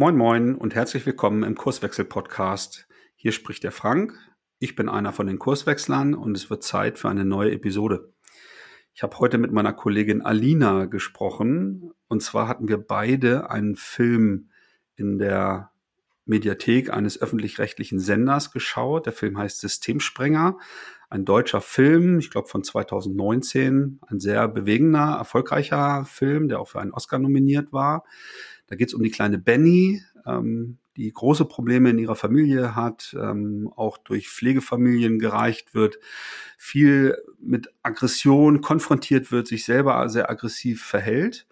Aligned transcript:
Moin 0.00 0.16
Moin 0.16 0.54
und 0.54 0.74
herzlich 0.74 1.04
willkommen 1.04 1.42
im 1.42 1.54
Kurswechsel-Podcast. 1.54 2.88
Hier 3.16 3.32
spricht 3.32 3.64
der 3.64 3.70
Frank. 3.70 4.14
Ich 4.58 4.74
bin 4.74 4.88
einer 4.88 5.12
von 5.12 5.26
den 5.26 5.38
Kurswechslern 5.38 6.14
und 6.14 6.34
es 6.34 6.48
wird 6.48 6.62
Zeit 6.62 6.98
für 6.98 7.10
eine 7.10 7.26
neue 7.26 7.52
Episode. 7.52 8.10
Ich 8.94 9.02
habe 9.02 9.18
heute 9.18 9.36
mit 9.36 9.52
meiner 9.52 9.74
Kollegin 9.74 10.22
Alina 10.22 10.86
gesprochen 10.86 11.92
und 12.08 12.22
zwar 12.22 12.48
hatten 12.48 12.66
wir 12.66 12.78
beide 12.78 13.50
einen 13.50 13.76
Film 13.76 14.48
in 14.96 15.18
der 15.18 15.70
Mediathek 16.24 16.90
eines 16.90 17.20
öffentlich-rechtlichen 17.20 17.98
Senders 17.98 18.52
geschaut. 18.52 19.04
Der 19.04 19.12
Film 19.12 19.36
heißt 19.36 19.60
Systemsprenger, 19.60 20.56
ein 21.10 21.26
deutscher 21.26 21.60
Film, 21.60 22.20
ich 22.20 22.30
glaube 22.30 22.48
von 22.48 22.64
2019, 22.64 24.00
ein 24.06 24.18
sehr 24.18 24.48
bewegender, 24.48 25.16
erfolgreicher 25.18 26.06
Film, 26.06 26.48
der 26.48 26.58
auch 26.58 26.68
für 26.68 26.80
einen 26.80 26.92
Oscar 26.92 27.18
nominiert 27.18 27.70
war. 27.70 28.04
Da 28.70 28.76
geht 28.76 28.88
es 28.88 28.94
um 28.94 29.02
die 29.02 29.10
kleine 29.10 29.36
Benny, 29.36 30.00
ähm, 30.24 30.78
die 30.96 31.12
große 31.12 31.44
Probleme 31.44 31.90
in 31.90 31.98
ihrer 31.98 32.14
Familie 32.14 32.74
hat, 32.76 33.16
ähm, 33.20 33.72
auch 33.74 33.98
durch 33.98 34.28
Pflegefamilien 34.28 35.18
gereicht 35.18 35.74
wird, 35.74 35.98
viel 36.56 37.16
mit 37.40 37.68
Aggression 37.82 38.60
konfrontiert 38.60 39.32
wird, 39.32 39.48
sich 39.48 39.64
selber 39.64 40.08
sehr 40.08 40.30
aggressiv 40.30 40.84
verhält. 40.84 41.46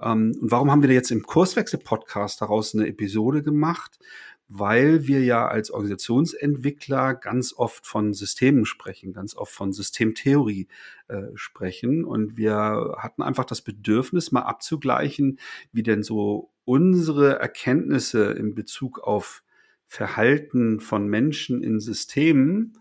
Ähm, 0.00 0.36
und 0.40 0.50
warum 0.50 0.70
haben 0.70 0.82
wir 0.82 0.90
jetzt 0.90 1.10
im 1.10 1.22
Kurswechsel-Podcast 1.22 2.40
daraus 2.40 2.74
eine 2.74 2.86
Episode 2.86 3.42
gemacht? 3.42 3.98
Weil 4.48 5.06
wir 5.06 5.24
ja 5.24 5.46
als 5.48 5.70
Organisationsentwickler 5.70 7.14
ganz 7.14 7.54
oft 7.54 7.86
von 7.86 8.12
Systemen 8.12 8.66
sprechen, 8.66 9.12
ganz 9.12 9.34
oft 9.34 9.52
von 9.52 9.72
Systemtheorie 9.72 10.68
äh, 11.08 11.22
sprechen. 11.34 12.04
Und 12.04 12.36
wir 12.36 12.96
hatten 12.98 13.22
einfach 13.22 13.44
das 13.44 13.62
Bedürfnis, 13.62 14.32
mal 14.32 14.42
abzugleichen, 14.42 15.38
wie 15.72 15.82
denn 15.82 16.02
so 16.02 16.50
unsere 16.64 17.38
Erkenntnisse 17.38 18.32
in 18.32 18.54
Bezug 18.54 19.00
auf 19.00 19.42
Verhalten 19.86 20.80
von 20.80 21.06
Menschen 21.08 21.62
in 21.62 21.80
Systemen 21.80 22.78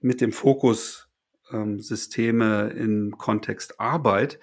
mit 0.00 0.20
dem 0.20 0.32
Fokus 0.32 1.08
ähm, 1.52 1.80
Systeme 1.80 2.70
im 2.70 3.16
Kontext 3.16 3.80
Arbeit 3.80 4.38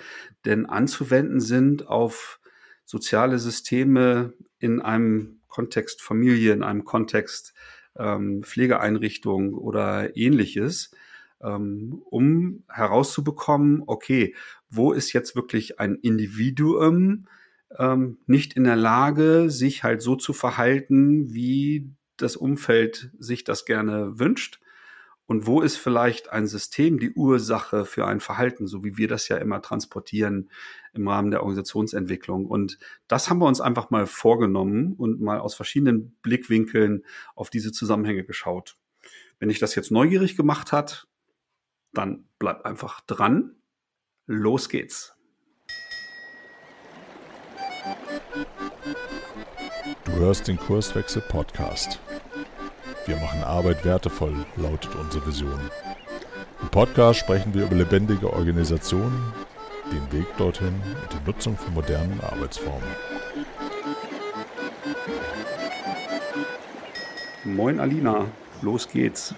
denn 0.46 0.66
anzuwenden 0.66 1.40
sind 1.40 1.88
auf 1.88 2.40
soziale 2.86 3.40
Systeme 3.40 4.34
in 4.60 4.82
einem 4.82 5.41
Kontext 5.52 6.02
Familie, 6.02 6.54
in 6.54 6.64
einem 6.64 6.86
Kontext 6.86 7.54
ähm, 7.96 8.42
Pflegeeinrichtung 8.44 9.54
oder 9.54 10.18
ähnliches, 10.18 10.92
ähm, 11.42 12.02
um 12.10 12.64
herauszubekommen, 12.70 13.84
okay, 13.86 14.34
wo 14.70 14.94
ist 14.94 15.14
jetzt 15.14 15.36
wirklich 15.36 15.80
ein 15.80 15.96
Individuum 15.96 17.28
ähm, 17.78 18.18
nicht 18.26 18.54
in 18.54 18.64
der 18.64 18.76
Lage, 18.76 19.50
sich 19.50 19.84
halt 19.84 20.02
so 20.02 20.16
zu 20.16 20.34
verhalten, 20.34 21.34
wie 21.34 21.92
das 22.18 22.36
Umfeld 22.36 23.12
sich 23.20 23.44
das 23.44 23.66
gerne 23.66 24.20
wünscht 24.20 24.61
und 25.32 25.48
wo 25.48 25.62
ist 25.62 25.78
vielleicht 25.78 26.34
ein 26.34 26.46
System 26.46 27.00
die 27.00 27.14
Ursache 27.14 27.86
für 27.86 28.06
ein 28.06 28.20
Verhalten, 28.20 28.68
so 28.68 28.84
wie 28.84 28.98
wir 28.98 29.08
das 29.08 29.30
ja 29.30 29.38
immer 29.38 29.62
transportieren 29.62 30.50
im 30.92 31.08
Rahmen 31.08 31.32
der 31.32 31.40
Organisationsentwicklung. 31.40 32.48
Und 32.48 32.78
das 33.08 33.30
haben 33.30 33.40
wir 33.40 33.46
uns 33.46 33.62
einfach 33.62 33.92
mal 33.92 34.08
vorgenommen 34.08 34.92
und 34.92 35.22
mal 35.22 35.40
aus 35.40 35.56
verschiedenen 35.56 36.18
Blickwinkeln 36.22 37.06
auf 37.34 37.50
diese 37.50 37.72
Zusammenhänge 37.72 38.26
geschaut. 38.26 38.76
Wenn 39.40 39.48
dich 39.48 39.60
das 39.60 39.74
jetzt 39.74 39.90
neugierig 39.90 40.36
gemacht 40.36 40.74
hat, 40.74 41.08
dann 41.94 42.26
bleib 42.38 42.66
einfach 42.66 43.00
dran. 43.00 43.56
Los 44.28 44.68
geht's. 44.68 45.16
Du 50.04 50.12
hörst 50.12 50.50
den 50.50 50.58
Kurswechsel 50.58 51.22
Podcast. 51.22 52.02
Wir 53.12 53.20
machen 53.20 53.44
Arbeit 53.44 53.84
wertevoll, 53.84 54.34
lautet 54.56 54.96
unsere 54.96 55.28
Vision. 55.28 55.60
Im 56.62 56.70
Podcast 56.70 57.20
sprechen 57.20 57.54
wir 57.54 57.66
über 57.66 57.76
lebendige 57.76 58.32
Organisationen, 58.32 59.34
den 59.92 60.18
Weg 60.18 60.28
dorthin 60.38 60.70
und 60.70 61.12
die 61.12 61.30
Nutzung 61.30 61.58
von 61.58 61.74
modernen 61.74 62.22
Arbeitsformen. 62.22 62.88
Moin 67.44 67.82
Alina, 67.82 68.28
los 68.62 68.88
geht's. 68.88 69.36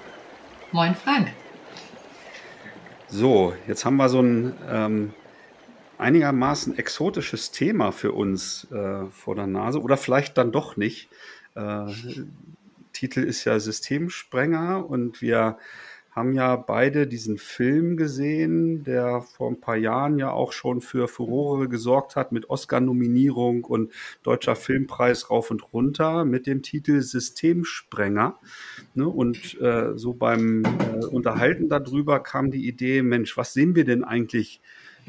Moin 0.72 0.94
Frank. 0.94 1.30
So, 3.08 3.56
jetzt 3.68 3.86
haben 3.86 3.96
wir 3.96 4.08
so 4.08 4.22
ein 4.22 4.54
ähm, 4.70 5.14
einigermaßen 5.98 6.78
exotisches 6.78 7.50
Thema 7.50 7.92
für 7.92 8.12
uns 8.12 8.68
äh, 8.72 9.08
vor 9.08 9.34
der 9.34 9.48
Nase 9.48 9.82
oder 9.82 9.98
vielleicht 9.98 10.38
dann 10.38 10.52
doch 10.52 10.78
nicht. 10.78 11.10
Äh, 11.56 11.88
Titel 13.04 13.20
ist 13.20 13.44
ja 13.44 13.60
Systemsprenger 13.60 14.90
und 14.90 15.22
wir 15.22 15.58
haben 16.12 16.32
ja 16.32 16.56
beide 16.56 17.06
diesen 17.06 17.38
Film 17.38 17.98
gesehen, 17.98 18.86
der 18.86 19.22
vor 19.24 19.50
ein 19.50 19.60
paar 19.60 19.76
Jahren 19.76 20.18
ja 20.20 20.32
auch 20.32 20.54
schon 20.54 20.80
für 20.80 21.10
Furore 21.10 21.68
gesorgt 21.68 22.16
hat 22.16 22.32
mit 22.32 22.50
Oscar-Nominierung 22.50 23.66
und 23.66 23.92
Deutscher 24.22 24.56
Filmpreis 24.56 25.30
rauf 25.30 25.52
und 25.52 25.74
runter 25.74 26.24
mit 26.24 26.48
dem 26.48 26.62
Titel 26.62 27.02
Systemsprenger. 27.02 28.40
Ne? 28.94 29.10
Und 29.10 29.60
äh, 29.60 29.98
so 29.98 30.14
beim 30.14 30.64
äh, 30.64 31.06
Unterhalten 31.06 31.68
darüber 31.68 32.22
kam 32.22 32.52
die 32.52 32.66
Idee, 32.70 33.02
Mensch, 33.02 33.36
was 33.36 33.52
sehen 33.52 33.76
wir 33.76 33.84
denn 33.84 34.06
eigentlich 34.06 34.62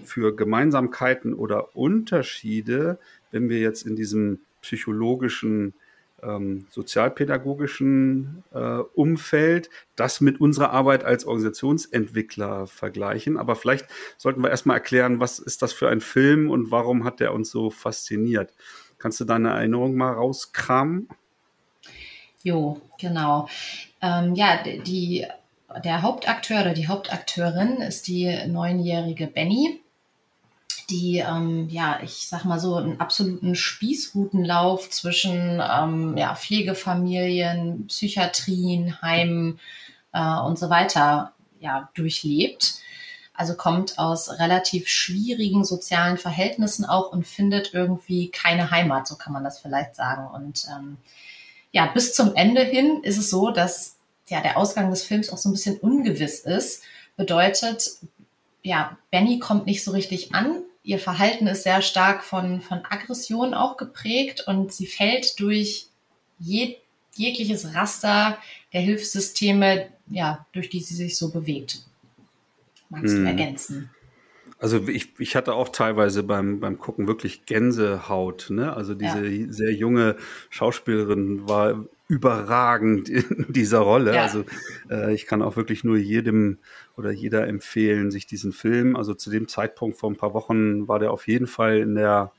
für 0.03 0.34
Gemeinsamkeiten 0.34 1.32
oder 1.32 1.76
Unterschiede, 1.76 2.99
wenn 3.31 3.49
wir 3.49 3.61
jetzt 3.61 3.87
in 3.87 3.94
diesem 3.94 4.41
psychologischen 4.62 5.75
ähm, 6.24 6.66
sozialpädagogischen 6.70 8.42
äh, 8.52 8.78
Umfeld 8.94 9.70
das 9.96 10.20
mit 10.20 10.40
unserer 10.40 10.70
Arbeit 10.70 11.04
als 11.04 11.24
Organisationsentwickler 11.26 12.66
vergleichen. 12.66 13.36
Aber 13.36 13.56
vielleicht 13.56 13.86
sollten 14.16 14.42
wir 14.42 14.50
erstmal 14.50 14.76
erklären, 14.76 15.20
was 15.20 15.38
ist 15.38 15.62
das 15.62 15.72
für 15.72 15.88
ein 15.88 16.00
Film 16.00 16.50
und 16.50 16.70
warum 16.70 17.04
hat 17.04 17.20
der 17.20 17.32
uns 17.34 17.50
so 17.50 17.70
fasziniert? 17.70 18.52
Kannst 18.98 19.20
du 19.20 19.24
deine 19.24 19.50
Erinnerung 19.50 19.94
mal 19.94 20.12
rauskramen? 20.12 21.08
Jo, 22.42 22.80
genau. 22.98 23.48
Ähm, 24.00 24.34
ja, 24.34 24.62
die, 24.62 25.26
der 25.84 26.02
Hauptakteur 26.02 26.60
oder 26.60 26.74
die 26.74 26.88
Hauptakteurin 26.88 27.78
ist 27.78 28.06
die 28.06 28.36
neunjährige 28.46 29.26
Benny 29.26 29.83
die, 30.90 31.18
ähm, 31.18 31.68
ja, 31.68 32.00
ich 32.02 32.28
sag 32.28 32.44
mal 32.44 32.60
so, 32.60 32.76
einen 32.76 33.00
absoluten 33.00 33.54
Spießrutenlauf 33.54 34.90
zwischen 34.90 35.62
ähm, 35.62 36.16
ja, 36.16 36.34
Pflegefamilien, 36.34 37.86
Psychiatrien, 37.88 39.00
Heimen 39.02 39.58
äh, 40.12 40.38
und 40.40 40.58
so 40.58 40.70
weiter 40.70 41.32
ja, 41.60 41.88
durchlebt. 41.94 42.74
Also 43.34 43.54
kommt 43.54 43.98
aus 43.98 44.38
relativ 44.38 44.88
schwierigen 44.88 45.64
sozialen 45.64 46.18
Verhältnissen 46.18 46.84
auch 46.84 47.10
und 47.10 47.26
findet 47.26 47.74
irgendwie 47.74 48.30
keine 48.30 48.70
Heimat, 48.70 49.08
so 49.08 49.16
kann 49.16 49.32
man 49.32 49.42
das 49.42 49.58
vielleicht 49.58 49.96
sagen. 49.96 50.32
Und 50.32 50.66
ähm, 50.70 50.98
ja, 51.72 51.86
bis 51.86 52.14
zum 52.14 52.34
Ende 52.36 52.62
hin 52.62 53.00
ist 53.02 53.18
es 53.18 53.30
so, 53.30 53.50
dass 53.50 53.96
ja 54.28 54.40
der 54.40 54.56
Ausgang 54.56 54.90
des 54.90 55.02
Films 55.02 55.30
auch 55.30 55.38
so 55.38 55.48
ein 55.48 55.52
bisschen 55.52 55.78
ungewiss 55.78 56.40
ist. 56.40 56.82
Bedeutet, 57.16 57.90
ja, 58.62 58.96
Benny 59.10 59.40
kommt 59.40 59.66
nicht 59.66 59.82
so 59.82 59.90
richtig 59.90 60.34
an 60.34 60.62
ihr 60.84 60.98
Verhalten 60.98 61.46
ist 61.46 61.64
sehr 61.64 61.82
stark 61.82 62.22
von, 62.22 62.60
von 62.60 62.82
Aggression 62.88 63.54
auch 63.54 63.76
geprägt 63.76 64.44
und 64.46 64.72
sie 64.72 64.86
fällt 64.86 65.40
durch 65.40 65.88
je, 66.38 66.76
jegliches 67.14 67.74
Raster 67.74 68.38
der 68.72 68.82
Hilfssysteme, 68.82 69.88
ja, 70.08 70.46
durch 70.52 70.68
die 70.68 70.80
sie 70.80 70.94
sich 70.94 71.16
so 71.16 71.30
bewegt. 71.30 71.80
Magst 72.90 73.14
hm. 73.14 73.24
du 73.24 73.30
ergänzen? 73.30 73.90
Also 74.58 74.86
ich, 74.88 75.18
ich 75.18 75.36
hatte 75.36 75.54
auch 75.54 75.70
teilweise 75.70 76.22
beim, 76.22 76.60
beim 76.60 76.78
Gucken 76.78 77.06
wirklich 77.06 77.44
Gänsehaut. 77.44 78.46
Ne? 78.50 78.74
Also 78.74 78.94
diese 78.94 79.26
ja. 79.26 79.52
sehr 79.52 79.72
junge 79.72 80.16
Schauspielerin 80.50 81.48
war 81.48 81.87
überragend 82.08 83.08
in 83.08 83.46
dieser 83.48 83.80
Rolle. 83.80 84.14
Ja. 84.14 84.22
Also 84.22 84.44
äh, 84.90 85.14
ich 85.14 85.26
kann 85.26 85.42
auch 85.42 85.56
wirklich 85.56 85.84
nur 85.84 85.96
jedem 85.96 86.58
oder 86.96 87.11
jeder 87.11 87.46
empfehlen, 87.49 88.11
sich 88.11 88.26
diesen 88.26 88.52
Film, 88.52 88.96
also 88.96 89.14
zu 89.14 89.31
dem 89.31 89.49
Zeitpunkt 89.49 89.99
vor 89.99 90.11
ein 90.11 90.17
paar 90.17 90.35
Wochen 90.35 90.87
war 90.88 90.99
der 90.99 91.11
auf 91.12 91.26
jeden 91.26 91.46
Fall 91.46 91.79
in 91.79 91.94
der, 91.94 92.32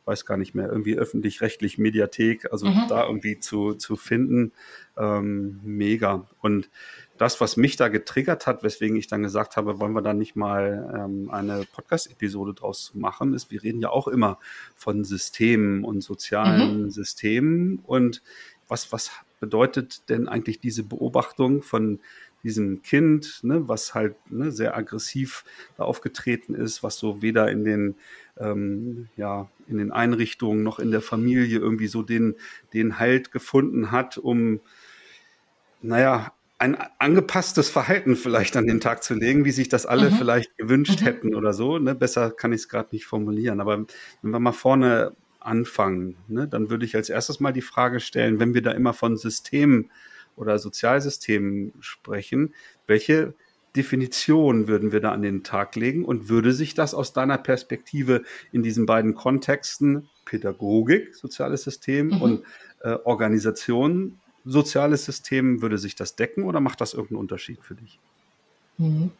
ich 0.00 0.06
weiß 0.06 0.24
gar 0.24 0.36
nicht 0.36 0.54
mehr, 0.54 0.68
irgendwie 0.68 0.96
öffentlich-rechtlich 0.96 1.78
Mediathek, 1.78 2.52
also 2.52 2.66
mhm. 2.66 2.86
da 2.88 3.06
irgendwie 3.06 3.40
zu, 3.40 3.74
zu 3.74 3.96
finden. 3.96 4.52
Ähm, 4.96 5.60
mega. 5.64 6.28
Und 6.40 6.70
das, 7.18 7.40
was 7.40 7.56
mich 7.56 7.76
da 7.76 7.88
getriggert 7.88 8.46
hat, 8.46 8.62
weswegen 8.62 8.96
ich 8.96 9.08
dann 9.08 9.22
gesagt 9.22 9.56
habe, 9.56 9.80
wollen 9.80 9.92
wir 9.92 10.02
da 10.02 10.14
nicht 10.14 10.36
mal 10.36 10.94
ähm, 10.96 11.30
eine 11.30 11.64
Podcast-Episode 11.72 12.54
draus 12.54 12.92
machen, 12.94 13.34
ist, 13.34 13.50
wir 13.50 13.62
reden 13.62 13.80
ja 13.80 13.90
auch 13.90 14.06
immer 14.06 14.38
von 14.74 15.02
Systemen 15.04 15.84
und 15.84 16.02
sozialen 16.02 16.84
mhm. 16.84 16.90
Systemen 16.90 17.80
und 17.84 18.22
was, 18.68 18.92
was 18.92 19.10
bedeutet 19.40 20.08
denn 20.08 20.28
eigentlich 20.28 20.60
diese 20.60 20.82
Beobachtung 20.82 21.62
von 21.62 22.00
diesem 22.46 22.82
Kind, 22.82 23.40
ne, 23.42 23.68
was 23.68 23.94
halt 23.94 24.14
ne, 24.30 24.50
sehr 24.50 24.76
aggressiv 24.76 25.44
da 25.76 25.84
aufgetreten 25.84 26.54
ist, 26.54 26.82
was 26.82 26.98
so 26.98 27.20
weder 27.20 27.50
in 27.50 27.64
den 27.64 27.96
ähm, 28.38 29.08
ja, 29.16 29.48
in 29.66 29.78
den 29.78 29.92
Einrichtungen 29.92 30.62
noch 30.62 30.78
in 30.78 30.90
der 30.90 31.00
Familie 31.00 31.58
irgendwie 31.58 31.86
so 31.86 32.02
den, 32.02 32.36
den 32.72 32.98
Halt 32.98 33.32
gefunden 33.32 33.90
hat, 33.90 34.18
um, 34.18 34.60
naja, 35.82 36.32
ein 36.58 36.76
angepasstes 36.98 37.68
Verhalten 37.68 38.16
vielleicht 38.16 38.56
an 38.56 38.66
den 38.66 38.80
Tag 38.80 39.02
zu 39.02 39.14
legen, 39.14 39.44
wie 39.44 39.50
sich 39.50 39.68
das 39.68 39.84
alle 39.84 40.10
mhm. 40.10 40.14
vielleicht 40.14 40.56
gewünscht 40.56 41.02
mhm. 41.02 41.04
hätten 41.04 41.34
oder 41.34 41.52
so. 41.52 41.78
Ne? 41.78 41.94
Besser 41.94 42.30
kann 42.30 42.52
ich 42.52 42.62
es 42.62 42.68
gerade 42.68 42.88
nicht 42.92 43.04
formulieren. 43.04 43.60
Aber 43.60 43.84
wenn 44.22 44.30
wir 44.30 44.38
mal 44.38 44.52
vorne 44.52 45.12
anfangen, 45.38 46.16
ne, 46.28 46.48
dann 46.48 46.70
würde 46.70 46.86
ich 46.86 46.96
als 46.96 47.10
erstes 47.10 47.40
mal 47.40 47.52
die 47.52 47.60
Frage 47.60 48.00
stellen, 48.00 48.40
wenn 48.40 48.54
wir 48.54 48.62
da 48.62 48.70
immer 48.72 48.94
von 48.94 49.18
Systemen 49.18 49.90
oder 50.36 50.58
Sozialsystemen 50.58 51.72
sprechen, 51.80 52.54
welche 52.86 53.34
Definition 53.76 54.68
würden 54.68 54.90
wir 54.92 55.00
da 55.00 55.12
an 55.12 55.22
den 55.22 55.44
Tag 55.44 55.76
legen 55.76 56.04
und 56.04 56.28
würde 56.28 56.52
sich 56.52 56.74
das 56.74 56.94
aus 56.94 57.12
deiner 57.12 57.38
Perspektive 57.38 58.22
in 58.52 58.62
diesen 58.62 58.86
beiden 58.86 59.14
Kontexten 59.14 60.08
Pädagogik, 60.24 61.14
soziales 61.14 61.62
System 61.62 62.08
mhm. 62.08 62.22
und 62.22 62.44
äh, 62.82 62.96
Organisation, 63.04 64.18
soziales 64.44 65.04
System, 65.04 65.62
würde 65.62 65.78
sich 65.78 65.94
das 65.94 66.16
decken 66.16 66.44
oder 66.44 66.60
macht 66.60 66.80
das 66.80 66.94
irgendeinen 66.94 67.20
Unterschied 67.20 67.62
für 67.62 67.74
dich? 67.74 67.98
Mhm. 68.78 69.10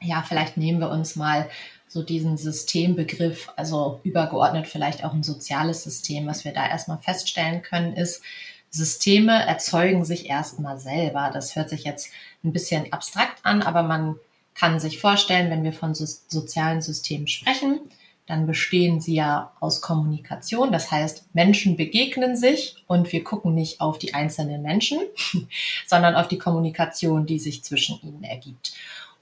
Ja, 0.00 0.24
vielleicht 0.26 0.56
nehmen 0.56 0.80
wir 0.80 0.90
uns 0.90 1.16
mal 1.16 1.48
so 1.86 2.02
diesen 2.02 2.36
Systembegriff, 2.36 3.50
also 3.56 4.00
übergeordnet 4.02 4.66
vielleicht 4.66 5.04
auch 5.04 5.12
ein 5.12 5.22
soziales 5.22 5.84
System. 5.84 6.26
Was 6.26 6.44
wir 6.44 6.52
da 6.52 6.66
erstmal 6.66 6.98
feststellen 6.98 7.62
können, 7.62 7.94
ist, 7.94 8.22
Systeme 8.72 9.46
erzeugen 9.46 10.04
sich 10.04 10.28
erstmal 10.30 10.78
selber. 10.78 11.30
Das 11.32 11.54
hört 11.54 11.68
sich 11.68 11.84
jetzt 11.84 12.08
ein 12.42 12.52
bisschen 12.52 12.92
abstrakt 12.92 13.44
an, 13.44 13.62
aber 13.62 13.82
man 13.82 14.16
kann 14.54 14.80
sich 14.80 14.98
vorstellen, 14.98 15.50
wenn 15.50 15.62
wir 15.62 15.74
von 15.74 15.94
so 15.94 16.06
sozialen 16.28 16.80
Systemen 16.80 17.28
sprechen, 17.28 17.80
dann 18.26 18.46
bestehen 18.46 19.00
sie 19.00 19.14
ja 19.14 19.52
aus 19.60 19.82
Kommunikation. 19.82 20.72
Das 20.72 20.90
heißt, 20.90 21.34
Menschen 21.34 21.76
begegnen 21.76 22.34
sich 22.34 22.76
und 22.86 23.12
wir 23.12 23.22
gucken 23.24 23.54
nicht 23.54 23.80
auf 23.80 23.98
die 23.98 24.14
einzelnen 24.14 24.62
Menschen, 24.62 25.00
sondern 25.86 26.14
auf 26.14 26.28
die 26.28 26.38
Kommunikation, 26.38 27.26
die 27.26 27.38
sich 27.38 27.62
zwischen 27.62 28.00
ihnen 28.02 28.24
ergibt. 28.24 28.72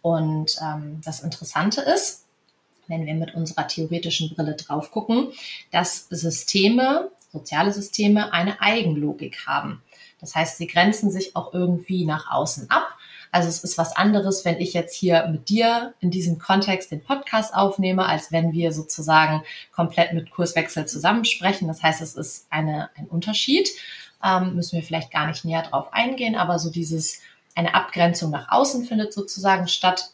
Und 0.00 0.56
ähm, 0.62 1.00
das 1.05 1.20
Interessante 1.20 1.81
ist, 1.81 2.25
wenn 2.87 3.06
wir 3.06 3.14
mit 3.14 3.35
unserer 3.35 3.67
theoretischen 3.67 4.35
Brille 4.35 4.55
drauf 4.55 4.91
gucken, 4.91 5.29
dass 5.70 6.06
Systeme 6.11 7.11
soziale 7.32 7.73
Systeme 7.73 8.32
eine 8.32 8.61
Eigenlogik 8.61 9.47
haben. 9.47 9.82
Das 10.21 10.35
heißt, 10.35 10.59
sie 10.59 10.67
grenzen 10.67 11.11
sich 11.11 11.37
auch 11.37 11.55
irgendwie 11.55 12.05
nach 12.05 12.31
außen 12.31 12.71
ab. 12.71 12.97
Also 13.32 13.49
es 13.49 13.62
ist 13.62 13.79
was 13.79 13.94
anderes, 13.97 14.44
wenn 14.44 14.61
ich 14.61 14.75
jetzt 14.75 14.94
hier 14.94 15.29
mit 15.29 15.49
dir 15.49 15.94
in 16.00 16.11
diesem 16.11 16.38
Kontext 16.38 16.91
den 16.91 17.03
Podcast 17.03 17.55
aufnehme, 17.55 18.05
als 18.06 18.32
wenn 18.32 18.53
wir 18.53 18.73
sozusagen 18.73 19.43
komplett 19.73 20.12
mit 20.12 20.31
Kurswechsel 20.31 20.87
zusammensprechen. 20.87 21.69
Das 21.69 21.82
heißt, 21.82 22.00
es 22.03 22.17
ist 22.17 22.47
eine, 22.50 22.91
ein 22.97 23.06
Unterschied. 23.06 23.71
Ähm, 24.23 24.56
müssen 24.56 24.76
wir 24.76 24.83
vielleicht 24.83 25.12
gar 25.12 25.29
nicht 25.29 25.44
näher 25.44 25.62
drauf 25.62 25.93
eingehen, 25.93 26.35
aber 26.35 26.59
so 26.59 26.71
dieses, 26.71 27.21
eine 27.55 27.75
Abgrenzung 27.75 28.31
nach 28.31 28.50
außen 28.50 28.85
findet 28.85 29.12
sozusagen 29.12 29.69
statt. 29.69 30.12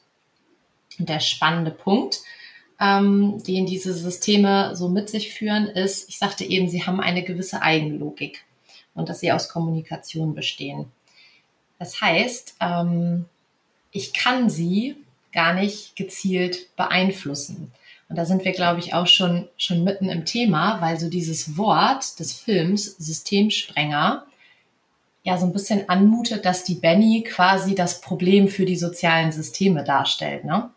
Und 0.99 1.09
der 1.09 1.21
spannende 1.21 1.71
Punkt 1.71 2.21
ähm, 2.81 3.43
den 3.47 3.67
diese 3.67 3.95
Systeme 3.95 4.75
so 4.77 4.89
mit 4.89 5.09
sich 5.09 5.33
führen, 5.33 5.67
ist, 5.67 6.09
ich 6.09 6.19
sagte 6.19 6.45
eben, 6.45 6.69
sie 6.69 6.85
haben 6.85 7.01
eine 7.01 7.23
gewisse 7.23 7.63
Eigenlogik 7.63 8.45
und 8.95 9.09
dass 9.09 9.21
sie 9.21 9.33
aus 9.33 9.49
Kommunikation 9.49 10.35
bestehen. 10.35 10.87
Das 11.79 12.01
heißt, 12.01 12.57
ähm, 12.61 13.27
ich 13.91 14.13
kann 14.13 14.51
sie 14.51 14.97
gar 15.33 15.55
nicht 15.55 15.97
gezielt 15.97 16.75
beeinflussen. 16.77 17.73
Und 18.09 18.17
da 18.17 18.25
sind 18.25 18.45
wir, 18.45 18.53
glaube 18.53 18.81
ich, 18.81 18.95
auch 18.95 19.07
schon, 19.07 19.49
schon 19.57 19.85
mitten 19.85 20.09
im 20.09 20.25
Thema, 20.25 20.81
weil 20.81 20.99
so 20.99 21.11
dieses 21.11 21.57
Wort 21.57 22.19
des 22.21 22.33
Films 22.33 22.97
Systemsprenger 22.99 24.25
ja 25.25 25.37
so 25.37 25.45
ein 25.45 25.53
bisschen 25.53 25.89
anmutet, 25.89 26.45
dass 26.45 26.63
die 26.63 26.77
Benny 26.77 27.25
quasi 27.27 27.75
das 27.75 28.01
Problem 28.01 28.49
für 28.49 28.65
die 28.65 28.77
sozialen 28.77 29.33
Systeme 29.33 29.83
darstellt. 29.83 30.45
Ne? 30.45 30.71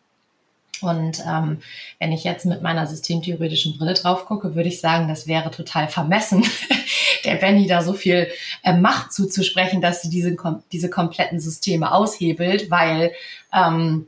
Und 0.81 1.23
ähm, 1.27 1.59
wenn 1.99 2.11
ich 2.11 2.23
jetzt 2.23 2.45
mit 2.45 2.61
meiner 2.61 2.87
systemtheoretischen 2.87 3.77
Brille 3.77 3.93
drauf 3.93 4.25
gucke, 4.25 4.55
würde 4.55 4.69
ich 4.69 4.81
sagen, 4.81 5.07
das 5.07 5.27
wäre 5.27 5.51
total 5.51 5.87
vermessen, 5.87 6.45
der 7.25 7.35
Benny 7.35 7.67
da 7.67 7.81
so 7.81 7.93
viel 7.93 8.27
äh, 8.63 8.73
Macht 8.73 9.13
zuzusprechen, 9.13 9.81
dass 9.81 10.01
sie 10.01 10.09
diese, 10.09 10.35
kom 10.35 10.63
diese 10.71 10.89
kompletten 10.89 11.39
Systeme 11.39 11.91
aushebelt, 11.91 12.69
weil 12.71 13.11
ähm, 13.53 14.07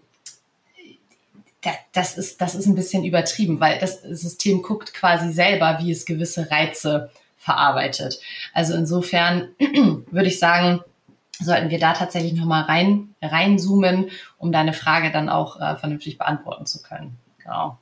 das, 1.94 2.18
ist, 2.18 2.42
das 2.42 2.56
ist 2.56 2.66
ein 2.66 2.76
bisschen 2.76 3.04
übertrieben, 3.04 3.60
weil 3.60 3.80
das 3.80 4.02
System 4.02 4.62
guckt 4.62 4.94
quasi 4.94 5.32
selber, 5.32 5.80
wie 5.82 5.92
es 5.92 6.06
gewisse 6.06 6.50
Reize 6.50 7.12
verarbeitet. 7.38 8.20
Also 8.54 8.74
insofern 8.76 9.50
würde 10.12 10.28
ich 10.28 10.40
sagen, 10.40 10.82
sollten 11.39 11.69
wir 11.69 11.80
da 11.80 11.94
tatsächlich 11.94 12.33
nochmal 12.33 12.63
rein, 12.63 13.16
reinzoomen, 13.22 14.10
um 14.38 14.51
deine 14.51 14.74
Frage 14.74 15.12
dann 15.12 15.30
auch 15.30 15.60
äh, 15.60 15.75
vernünftig 15.78 16.18
beantworten 16.18 16.66
zu 16.66 16.81
können. 16.81 17.18
Genau. 17.39 17.80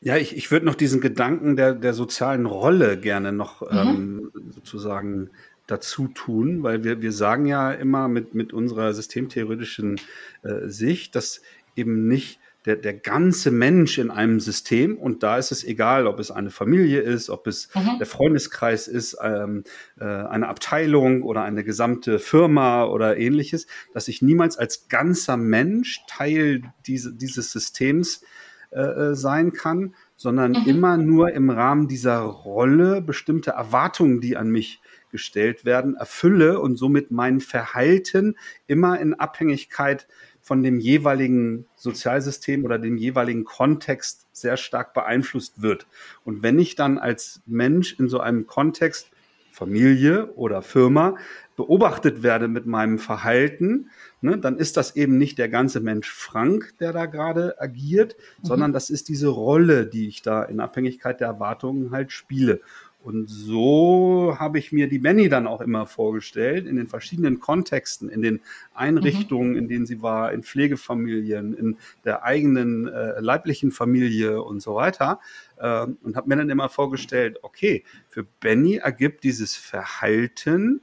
Ja, 0.00 0.16
ich, 0.16 0.34
ich 0.34 0.50
würde 0.50 0.64
noch 0.64 0.74
diesen 0.74 1.00
Gedanken 1.00 1.56
der, 1.56 1.74
der 1.74 1.92
sozialen 1.92 2.46
Rolle 2.46 2.98
gerne 2.98 3.32
noch 3.32 3.60
mhm. 3.60 3.78
ähm, 3.78 4.32
sozusagen 4.50 5.30
dazu 5.66 6.08
tun, 6.08 6.62
weil 6.62 6.84
wir, 6.84 7.00
wir 7.02 7.12
sagen 7.12 7.46
ja 7.46 7.70
immer 7.70 8.08
mit, 8.08 8.34
mit 8.34 8.52
unserer 8.52 8.92
systemtheoretischen 8.92 10.00
äh, 10.42 10.66
Sicht, 10.68 11.14
dass 11.14 11.42
eben 11.76 12.08
nicht 12.08 12.39
der, 12.66 12.76
der 12.76 12.94
ganze 12.94 13.50
Mensch 13.50 13.98
in 13.98 14.10
einem 14.10 14.38
System 14.38 14.98
und 14.98 15.22
da 15.22 15.38
ist 15.38 15.50
es 15.50 15.64
egal, 15.64 16.06
ob 16.06 16.18
es 16.18 16.30
eine 16.30 16.50
Familie 16.50 17.00
ist, 17.00 17.30
ob 17.30 17.46
es 17.46 17.68
mhm. 17.74 17.98
der 17.98 18.06
Freundeskreis 18.06 18.86
ist, 18.86 19.16
ähm, 19.22 19.64
äh, 19.98 20.04
eine 20.04 20.48
Abteilung 20.48 21.22
oder 21.22 21.42
eine 21.42 21.64
gesamte 21.64 22.18
Firma 22.18 22.84
oder 22.84 23.16
ähnliches, 23.16 23.66
dass 23.94 24.08
ich 24.08 24.20
niemals 24.20 24.58
als 24.58 24.88
ganzer 24.88 25.36
Mensch 25.36 26.04
Teil 26.06 26.62
diese, 26.86 27.14
dieses 27.14 27.50
Systems 27.50 28.22
äh, 28.70 28.80
äh 28.80 29.14
sein 29.14 29.52
kann, 29.52 29.94
sondern 30.16 30.52
mhm. 30.52 30.66
immer 30.66 30.96
nur 30.98 31.32
im 31.32 31.48
Rahmen 31.48 31.88
dieser 31.88 32.18
Rolle 32.18 33.00
bestimmte 33.00 33.52
Erwartungen, 33.52 34.20
die 34.20 34.36
an 34.36 34.50
mich 34.50 34.82
gestellt 35.10 35.64
werden, 35.64 35.96
erfülle 35.96 36.60
und 36.60 36.76
somit 36.76 37.10
mein 37.10 37.40
Verhalten 37.40 38.36
immer 38.66 39.00
in 39.00 39.14
Abhängigkeit 39.14 40.06
von 40.50 40.64
dem 40.64 40.80
jeweiligen 40.80 41.66
Sozialsystem 41.76 42.64
oder 42.64 42.80
dem 42.80 42.96
jeweiligen 42.96 43.44
Kontext 43.44 44.26
sehr 44.32 44.56
stark 44.56 44.94
beeinflusst 44.94 45.62
wird. 45.62 45.86
Und 46.24 46.42
wenn 46.42 46.58
ich 46.58 46.74
dann 46.74 46.98
als 46.98 47.40
Mensch 47.46 47.96
in 48.00 48.08
so 48.08 48.18
einem 48.18 48.48
Kontext 48.48 49.12
Familie 49.52 50.32
oder 50.32 50.60
Firma 50.60 51.14
beobachtet 51.54 52.24
werde 52.24 52.48
mit 52.48 52.66
meinem 52.66 52.98
Verhalten, 52.98 53.90
ne, 54.22 54.38
dann 54.38 54.56
ist 54.58 54.76
das 54.76 54.96
eben 54.96 55.18
nicht 55.18 55.38
der 55.38 55.48
ganze 55.48 55.78
Mensch 55.78 56.10
Frank, 56.10 56.74
der 56.80 56.92
da 56.92 57.06
gerade 57.06 57.54
agiert, 57.60 58.16
mhm. 58.42 58.46
sondern 58.46 58.72
das 58.72 58.90
ist 58.90 59.08
diese 59.08 59.28
Rolle, 59.28 59.86
die 59.86 60.08
ich 60.08 60.20
da 60.20 60.42
in 60.42 60.58
Abhängigkeit 60.58 61.20
der 61.20 61.28
Erwartungen 61.28 61.92
halt 61.92 62.10
spiele. 62.10 62.60
Und 63.02 63.28
so 63.28 64.36
habe 64.38 64.58
ich 64.58 64.72
mir 64.72 64.88
die 64.88 64.98
Benny 64.98 65.30
dann 65.30 65.46
auch 65.46 65.62
immer 65.62 65.86
vorgestellt, 65.86 66.66
in 66.66 66.76
den 66.76 66.86
verschiedenen 66.86 67.40
Kontexten, 67.40 68.10
in 68.10 68.20
den 68.20 68.40
Einrichtungen, 68.74 69.52
mhm. 69.52 69.58
in 69.58 69.68
denen 69.68 69.86
sie 69.86 70.02
war, 70.02 70.32
in 70.32 70.42
Pflegefamilien, 70.42 71.54
in 71.54 71.78
der 72.04 72.24
eigenen 72.24 72.88
äh, 72.88 73.18
leiblichen 73.20 73.72
Familie 73.72 74.42
und 74.42 74.60
so 74.60 74.74
weiter. 74.74 75.20
Äh, 75.56 75.86
und 76.02 76.16
habe 76.16 76.28
mir 76.28 76.36
dann 76.36 76.50
immer 76.50 76.68
vorgestellt, 76.68 77.38
okay, 77.42 77.84
für 78.08 78.24
Benny 78.40 78.76
ergibt 78.76 79.24
dieses 79.24 79.56
Verhalten 79.56 80.82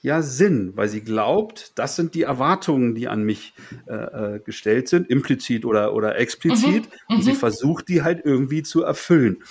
ja 0.00 0.22
Sinn, 0.22 0.72
weil 0.76 0.88
sie 0.88 1.02
glaubt, 1.02 1.72
das 1.78 1.96
sind 1.96 2.14
die 2.14 2.22
Erwartungen, 2.22 2.94
die 2.94 3.08
an 3.08 3.24
mich 3.24 3.52
äh, 3.86 4.36
äh 4.36 4.40
gestellt 4.40 4.88
sind, 4.88 5.10
implizit 5.10 5.64
oder, 5.64 5.92
oder 5.92 6.18
explizit. 6.18 6.88
Mhm. 7.08 7.16
Und 7.16 7.22
sie 7.22 7.32
mhm. 7.32 7.36
versucht, 7.36 7.88
die 7.88 8.02
halt 8.02 8.24
irgendwie 8.24 8.62
zu 8.62 8.82
erfüllen. 8.82 9.42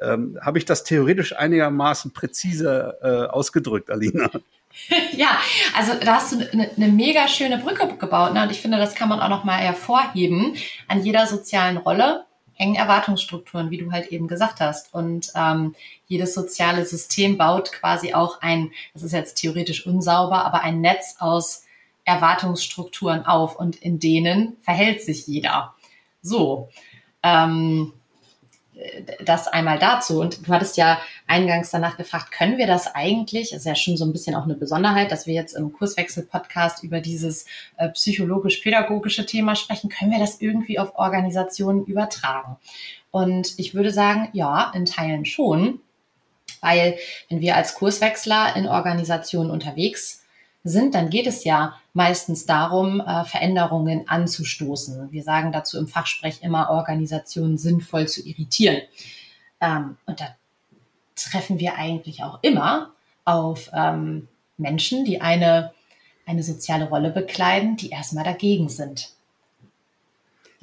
Ähm, 0.00 0.38
Habe 0.40 0.58
ich 0.58 0.64
das 0.64 0.84
theoretisch 0.84 1.36
einigermaßen 1.36 2.12
präzise 2.12 2.98
äh, 3.02 3.32
ausgedrückt, 3.32 3.90
Alina? 3.90 4.30
ja, 5.16 5.38
also 5.76 5.92
da 6.00 6.16
hast 6.16 6.32
du 6.32 6.48
eine, 6.52 6.70
eine 6.76 6.88
mega 6.88 7.28
schöne 7.28 7.58
Brücke 7.58 7.96
gebaut. 7.96 8.34
Ne? 8.34 8.42
Und 8.42 8.50
ich 8.50 8.60
finde, 8.60 8.78
das 8.78 8.94
kann 8.94 9.08
man 9.08 9.20
auch 9.20 9.28
noch 9.28 9.44
mal 9.44 9.58
hervorheben. 9.58 10.56
An 10.88 11.04
jeder 11.04 11.26
sozialen 11.26 11.76
Rolle 11.76 12.24
hängen 12.54 12.76
Erwartungsstrukturen, 12.76 13.70
wie 13.70 13.78
du 13.78 13.92
halt 13.92 14.08
eben 14.08 14.28
gesagt 14.28 14.60
hast. 14.60 14.94
Und 14.94 15.32
ähm, 15.34 15.74
jedes 16.06 16.34
soziale 16.34 16.84
System 16.84 17.36
baut 17.36 17.72
quasi 17.72 18.14
auch 18.14 18.40
ein, 18.40 18.72
das 18.92 19.02
ist 19.02 19.12
jetzt 19.12 19.34
theoretisch 19.34 19.86
unsauber, 19.86 20.44
aber 20.44 20.62
ein 20.62 20.80
Netz 20.80 21.16
aus 21.18 21.64
Erwartungsstrukturen 22.04 23.26
auf 23.26 23.56
und 23.56 23.76
in 23.76 23.98
denen 23.98 24.56
verhält 24.62 25.02
sich 25.02 25.26
jeder. 25.26 25.74
So. 26.22 26.68
Ähm, 27.22 27.92
das 29.24 29.48
einmal 29.48 29.78
dazu. 29.78 30.20
Und 30.20 30.46
du 30.46 30.52
hattest 30.52 30.76
ja 30.76 31.00
eingangs 31.26 31.70
danach 31.70 31.96
gefragt, 31.96 32.32
können 32.32 32.58
wir 32.58 32.66
das 32.66 32.94
eigentlich? 32.94 33.50
Das 33.50 33.60
ist 33.60 33.66
ja 33.66 33.74
schon 33.74 33.96
so 33.96 34.04
ein 34.04 34.12
bisschen 34.12 34.34
auch 34.34 34.44
eine 34.44 34.54
Besonderheit, 34.54 35.12
dass 35.12 35.26
wir 35.26 35.34
jetzt 35.34 35.54
im 35.54 35.72
Kurswechsel-Podcast 35.72 36.82
über 36.82 37.00
dieses 37.00 37.46
äh, 37.76 37.88
psychologisch-pädagogische 37.88 39.26
Thema 39.26 39.54
sprechen. 39.54 39.90
Können 39.90 40.10
wir 40.10 40.18
das 40.18 40.40
irgendwie 40.40 40.78
auf 40.78 40.96
Organisationen 40.96 41.84
übertragen? 41.84 42.56
Und 43.10 43.58
ich 43.58 43.74
würde 43.74 43.92
sagen, 43.92 44.28
ja, 44.32 44.72
in 44.74 44.86
Teilen 44.86 45.24
schon. 45.24 45.80
Weil 46.60 46.98
wenn 47.28 47.40
wir 47.40 47.56
als 47.56 47.74
Kurswechsler 47.74 48.56
in 48.56 48.66
Organisationen 48.66 49.50
unterwegs 49.50 50.23
sind, 50.64 50.94
dann 50.94 51.10
geht 51.10 51.26
es 51.26 51.44
ja 51.44 51.76
meistens 51.92 52.46
darum, 52.46 53.00
äh, 53.00 53.24
Veränderungen 53.24 54.08
anzustoßen. 54.08 55.12
Wir 55.12 55.22
sagen 55.22 55.52
dazu 55.52 55.78
im 55.78 55.86
Fachsprech 55.86 56.42
immer, 56.42 56.70
Organisationen 56.70 57.58
sinnvoll 57.58 58.08
zu 58.08 58.26
irritieren. 58.26 58.80
Ähm, 59.60 59.96
und 60.06 60.20
da 60.20 60.34
treffen 61.14 61.60
wir 61.60 61.76
eigentlich 61.76 62.24
auch 62.24 62.38
immer 62.42 62.92
auf 63.24 63.70
ähm, 63.74 64.28
Menschen, 64.56 65.04
die 65.04 65.20
eine, 65.20 65.72
eine 66.26 66.42
soziale 66.42 66.88
Rolle 66.88 67.10
bekleiden, 67.10 67.76
die 67.76 67.90
erstmal 67.90 68.24
dagegen 68.24 68.68
sind. 68.70 69.10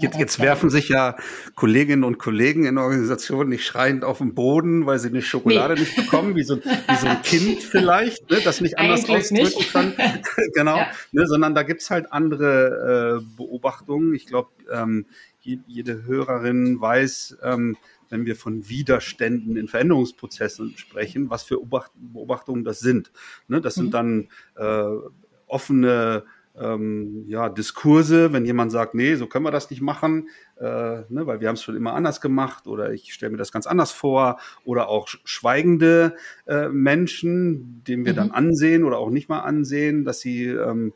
Jetzt, 0.01 0.17
jetzt 0.17 0.39
werfen 0.39 0.69
sich 0.69 0.89
ja 0.89 1.15
Kolleginnen 1.55 2.03
und 2.03 2.17
Kollegen 2.17 2.65
in 2.65 2.77
Organisationen 2.77 3.49
nicht 3.49 3.65
schreiend 3.65 4.03
auf 4.03 4.17
den 4.17 4.33
Boden, 4.33 4.85
weil 4.85 4.99
sie 4.99 5.09
eine 5.09 5.21
Schokolade 5.21 5.75
nee. 5.75 5.81
nicht 5.81 5.95
bekommen, 5.95 6.35
wie 6.35 6.43
so, 6.43 6.57
wie 6.57 6.95
so 6.95 7.07
ein 7.07 7.21
Kind 7.23 7.61
vielleicht, 7.61 8.29
ne, 8.29 8.39
das 8.43 8.61
nicht 8.61 8.77
anders 8.77 9.07
Eigentlich 9.07 9.31
ausdrücken 9.31 9.57
nicht. 9.57 9.73
kann. 9.73 9.93
genau, 10.53 10.77
ja. 10.77 10.87
ne, 11.11 11.27
sondern 11.27 11.55
da 11.55 11.63
gibt's 11.63 11.89
halt 11.89 12.11
andere 12.11 13.21
äh, 13.21 13.35
Beobachtungen. 13.37 14.13
Ich 14.13 14.25
glaube, 14.25 14.49
ähm, 14.71 15.05
jede 15.41 16.03
Hörerin 16.05 16.79
weiß, 16.79 17.37
ähm, 17.43 17.77
wenn 18.09 18.25
wir 18.25 18.35
von 18.35 18.67
Widerständen 18.69 19.57
in 19.57 19.67
Veränderungsprozessen 19.67 20.77
sprechen, 20.77 21.29
was 21.29 21.43
für 21.43 21.59
Beobachtungen 21.59 22.63
das 22.63 22.79
sind. 22.79 23.11
Ne, 23.47 23.61
das 23.61 23.75
sind 23.75 23.87
mhm. 23.87 23.91
dann 23.91 24.27
äh, 24.55 25.09
offene 25.47 26.23
ähm, 26.59 27.23
ja, 27.27 27.49
Diskurse, 27.49 28.33
wenn 28.33 28.45
jemand 28.45 28.71
sagt, 28.71 28.93
nee, 28.93 29.15
so 29.15 29.27
können 29.27 29.45
wir 29.45 29.51
das 29.51 29.69
nicht 29.69 29.81
machen, 29.81 30.29
äh, 30.59 30.63
ne, 30.63 31.25
weil 31.25 31.39
wir 31.39 31.47
haben 31.47 31.55
es 31.55 31.63
schon 31.63 31.75
immer 31.75 31.93
anders 31.93 32.19
gemacht 32.21 32.67
oder 32.67 32.91
ich 32.91 33.13
stelle 33.13 33.31
mir 33.31 33.37
das 33.37 33.51
ganz 33.51 33.67
anders 33.67 33.91
vor 33.91 34.39
oder 34.65 34.89
auch 34.89 35.07
schweigende 35.07 36.15
äh, 36.45 36.67
Menschen, 36.69 37.83
denen 37.87 38.05
wir 38.05 38.13
mhm. 38.13 38.17
dann 38.17 38.31
ansehen 38.31 38.83
oder 38.83 38.97
auch 38.97 39.09
nicht 39.09 39.29
mal 39.29 39.39
ansehen, 39.39 40.03
dass 40.03 40.19
sie, 40.19 40.47
ähm, 40.47 40.93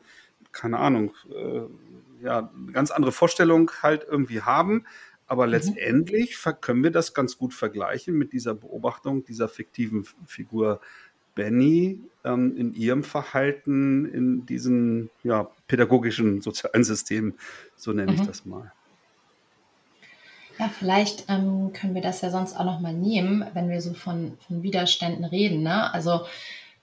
keine 0.52 0.78
Ahnung, 0.78 1.14
äh, 1.34 1.62
ja, 2.22 2.50
eine 2.54 2.72
ganz 2.72 2.90
andere 2.90 3.12
Vorstellung 3.12 3.70
halt 3.82 4.06
irgendwie 4.08 4.42
haben. 4.42 4.84
Aber 5.26 5.46
mhm. 5.46 5.52
letztendlich 5.52 6.38
können 6.60 6.84
wir 6.84 6.92
das 6.92 7.14
ganz 7.14 7.36
gut 7.36 7.52
vergleichen 7.52 8.16
mit 8.16 8.32
dieser 8.32 8.54
Beobachtung 8.54 9.24
dieser 9.24 9.48
fiktiven 9.48 10.06
Figur 10.26 10.80
Benny 11.36 12.00
ähm, 12.24 12.56
in 12.56 12.74
ihrem 12.74 13.04
Verhalten 13.04 14.04
in 14.06 14.44
diesen 14.46 15.10
ja, 15.22 15.48
pädagogischen 15.68 16.40
sozialen 16.40 16.82
Systemen, 16.82 17.34
so 17.76 17.92
nenne 17.92 18.10
mhm. 18.10 18.18
ich 18.20 18.26
das 18.26 18.44
mal. 18.44 18.72
Ja, 20.58 20.68
vielleicht 20.68 21.26
ähm, 21.28 21.72
können 21.72 21.94
wir 21.94 22.02
das 22.02 22.22
ja 22.22 22.30
sonst 22.30 22.56
auch 22.58 22.64
noch 22.64 22.80
mal 22.80 22.94
nehmen, 22.94 23.44
wenn 23.52 23.68
wir 23.68 23.80
so 23.80 23.92
von, 23.92 24.36
von 24.48 24.62
Widerständen 24.62 25.24
reden. 25.24 25.62
Ne? 25.62 25.92
Also 25.92 26.22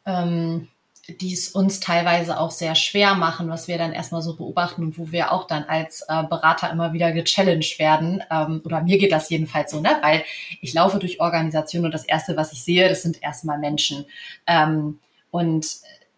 ähm, 0.06 0.68
die 1.08 1.34
es 1.34 1.50
uns 1.50 1.82
teilweise 1.82 2.40
auch 2.40 2.52
sehr 2.52 2.76
schwer 2.76 3.16
machen, 3.16 3.50
was 3.50 3.68
wir 3.68 3.78
dann 3.78 3.92
erstmal 3.92 4.22
so 4.22 4.38
beobachten 4.38 4.84
und 4.84 4.98
wo 4.98 5.12
wir 5.12 5.34
auch 5.34 5.48
dann 5.48 5.66
als 5.66 6.02
äh, 6.08 6.24
Berater 6.24 6.72
immer 6.72 6.94
wieder 6.94 7.12
gechallenged 7.12 7.78
werden. 7.78 8.24
Ähm, 8.32 8.62
oder 8.64 8.82
mir 8.82 8.98
geht 8.98 9.12
das 9.12 9.30
jedenfalls 9.30 9.72
so, 9.72 9.82
ne? 9.82 9.98
Weil 10.02 10.24
ich 10.62 10.74
laufe 10.74 11.00
durch 11.00 11.20
Organisationen 11.20 11.86
und 11.86 11.94
das 11.94 12.06
Erste, 12.06 12.38
was 12.38 12.54
ich 12.54 12.64
sehe, 12.64 12.88
das 12.88 13.02
sind 13.02 13.22
erstmal 13.22 13.60
Menschen. 13.60 14.06
Ähm, 14.48 15.00
und 15.30 15.66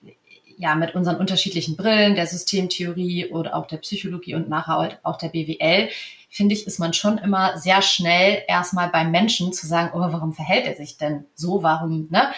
äh, 0.06 0.12
ja, 0.58 0.75
mit 0.75 0.94
unseren 0.94 1.15
unterschiedlichen 1.15 1.75
Brillen, 1.75 2.13
der 2.13 2.27
Systemtheorie 2.27 3.32
oder 3.32 3.56
auch 3.56 3.65
der 3.65 3.77
Psychologie 3.77 4.36
und 4.36 4.50
nachher 4.50 5.00
auch 5.01 5.18
der 5.18 5.30
BWL, 5.30 5.89
finde 6.30 6.54
ich, 6.54 6.68
ist 6.68 6.80
man 6.80 6.94
schon 6.94 7.18
immer 7.18 7.58
sehr 7.58 7.82
schnell 7.82 8.44
erstmal 8.48 8.89
beim 8.89 9.10
Menschen 9.10 9.51
zu 9.51 9.65
sagen, 9.65 9.92
oh, 9.96 10.00
warum 10.00 10.34
verhält 10.34 10.68
er 10.68 10.75
sich 10.75 10.98
denn 10.98 11.25
so? 11.34 11.63
Warum, 11.63 12.08
ne? 12.12 12.32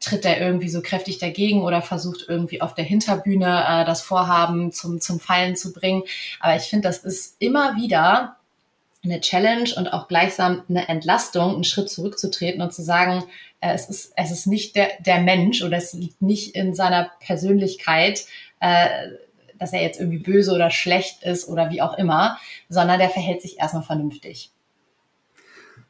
Tritt 0.00 0.24
er 0.24 0.40
irgendwie 0.40 0.70
so 0.70 0.80
kräftig 0.80 1.18
dagegen 1.18 1.62
oder 1.62 1.82
versucht 1.82 2.24
irgendwie 2.28 2.62
auf 2.62 2.74
der 2.74 2.84
Hinterbühne 2.84 3.64
äh, 3.68 3.84
das 3.84 4.00
Vorhaben 4.00 4.72
zum, 4.72 5.00
zum 5.00 5.20
Fallen 5.20 5.54
zu 5.54 5.72
bringen. 5.72 6.02
Aber 6.40 6.56
ich 6.56 6.62
finde, 6.62 6.88
das 6.88 6.98
ist 6.98 7.36
immer 7.40 7.76
wieder 7.76 8.36
eine 9.02 9.20
Challenge 9.20 9.70
und 9.76 9.88
auch 9.88 10.08
gleichsam 10.08 10.62
eine 10.68 10.88
Entlastung, 10.88 11.54
einen 11.54 11.64
Schritt 11.64 11.90
zurückzutreten 11.90 12.60
und 12.60 12.72
zu 12.72 12.82
sagen, 12.82 13.24
äh, 13.60 13.72
es, 13.74 13.88
ist, 13.88 14.12
es 14.16 14.30
ist 14.30 14.46
nicht 14.46 14.76
der, 14.76 14.88
der 15.00 15.20
Mensch 15.20 15.62
oder 15.62 15.76
es 15.76 15.92
liegt 15.92 16.22
nicht 16.22 16.54
in 16.54 16.74
seiner 16.74 17.10
Persönlichkeit, 17.20 18.24
äh, 18.60 18.86
dass 19.58 19.72
er 19.72 19.82
jetzt 19.82 20.00
irgendwie 20.00 20.18
böse 20.18 20.52
oder 20.52 20.70
schlecht 20.70 21.22
ist 21.22 21.48
oder 21.48 21.70
wie 21.70 21.82
auch 21.82 21.98
immer, 21.98 22.38
sondern 22.68 22.98
der 22.98 23.10
verhält 23.10 23.42
sich 23.42 23.58
erstmal 23.58 23.82
vernünftig. 23.82 24.50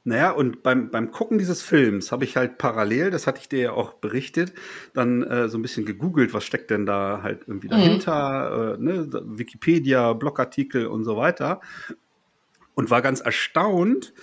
Naja, 0.02 0.30
und 0.30 0.62
beim, 0.62 0.90
beim 0.90 1.11
Gucken 1.11 1.37
dieses 1.37 1.61
Films 1.61 2.11
habe 2.11 2.25
ich 2.25 2.37
halt 2.37 2.57
parallel, 2.57 3.11
das 3.11 3.26
hatte 3.26 3.40
ich 3.42 3.50
dir 3.50 3.61
ja 3.61 3.73
auch 3.73 3.95
berichtet, 3.95 4.54
dann 4.95 5.23
äh, 5.23 5.49
so 5.49 5.59
ein 5.59 5.62
bisschen 5.62 5.85
gegoogelt, 5.85 6.33
was 6.33 6.45
steckt 6.45 6.71
denn 6.71 6.87
da 6.87 7.21
halt 7.23 7.42
irgendwie 7.47 7.66
mhm. 7.66 7.73
dahinter, 7.73 8.76
mhm. 8.78 8.88
äh, 8.88 8.92
ne, 8.92 9.23
Wikipedia, 9.26 10.14
Blogartikel 10.14 10.87
und 10.87 11.04
so 11.04 11.19
weiter. 11.19 11.61
Und 12.75 12.88
war 12.88 13.02
ganz 13.02 13.21
erstaunt, 13.21 14.14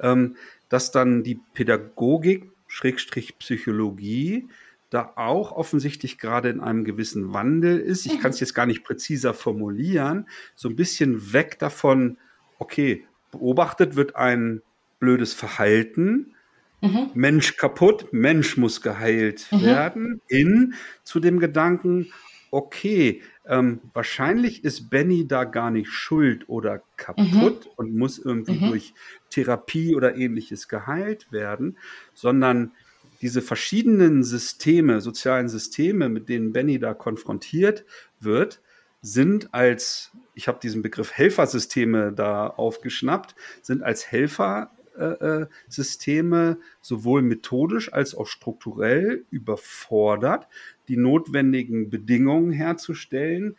ähm, 0.00 0.36
dass 0.70 0.90
dann 0.90 1.22
die 1.22 1.38
Pädagogik, 1.52 2.50
Schrägstrich 2.66 3.38
Psychologie, 3.38 4.48
da 4.88 5.12
auch 5.16 5.52
offensichtlich 5.52 6.16
gerade 6.16 6.48
in 6.48 6.60
einem 6.60 6.84
gewissen 6.84 7.34
Wandel 7.34 7.78
ist. 7.78 8.06
Ich 8.06 8.14
mhm. 8.14 8.20
kann 8.20 8.30
es 8.30 8.40
jetzt 8.40 8.54
gar 8.54 8.64
nicht 8.64 8.84
präziser 8.84 9.34
formulieren. 9.34 10.28
So 10.54 10.70
ein 10.70 10.76
bisschen 10.76 11.34
weg 11.34 11.58
davon, 11.58 12.16
okay, 12.58 13.04
beobachtet 13.32 13.96
wird 13.96 14.16
ein 14.16 14.62
blödes 14.98 15.34
Verhalten. 15.34 16.34
Mhm. 16.80 17.10
Mensch 17.14 17.56
kaputt, 17.56 18.12
Mensch 18.12 18.56
muss 18.56 18.82
geheilt 18.82 19.46
mhm. 19.50 19.62
werden, 19.62 20.20
hin 20.28 20.74
zu 21.04 21.20
dem 21.20 21.40
Gedanken, 21.40 22.12
okay, 22.50 23.22
ähm, 23.46 23.80
wahrscheinlich 23.92 24.64
ist 24.64 24.90
Benny 24.90 25.26
da 25.26 25.44
gar 25.44 25.70
nicht 25.70 25.90
schuld 25.90 26.48
oder 26.48 26.82
kaputt 26.96 27.66
mhm. 27.66 27.72
und 27.76 27.96
muss 27.96 28.18
irgendwie 28.18 28.58
mhm. 28.58 28.68
durch 28.68 28.94
Therapie 29.30 29.94
oder 29.94 30.16
ähnliches 30.16 30.68
geheilt 30.68 31.30
werden, 31.32 31.78
sondern 32.14 32.72
diese 33.22 33.42
verschiedenen 33.42 34.24
Systeme, 34.24 35.00
sozialen 35.00 35.48
Systeme, 35.48 36.08
mit 36.08 36.28
denen 36.28 36.52
Benny 36.52 36.78
da 36.78 36.94
konfrontiert 36.94 37.84
wird, 38.20 38.60
sind 39.00 39.54
als, 39.54 40.10
ich 40.34 40.48
habe 40.48 40.58
diesen 40.60 40.82
Begriff 40.82 41.12
Helfersysteme 41.12 42.12
da 42.12 42.48
aufgeschnappt, 42.48 43.34
sind 43.62 43.82
als 43.82 44.10
Helfer 44.10 44.70
äh, 44.98 45.24
äh, 45.24 45.46
Systeme 45.68 46.58
sowohl 46.80 47.22
methodisch 47.22 47.92
als 47.92 48.14
auch 48.14 48.26
strukturell 48.26 49.24
überfordert, 49.30 50.48
die 50.88 50.96
notwendigen 50.96 51.90
Bedingungen 51.90 52.52
herzustellen, 52.52 53.56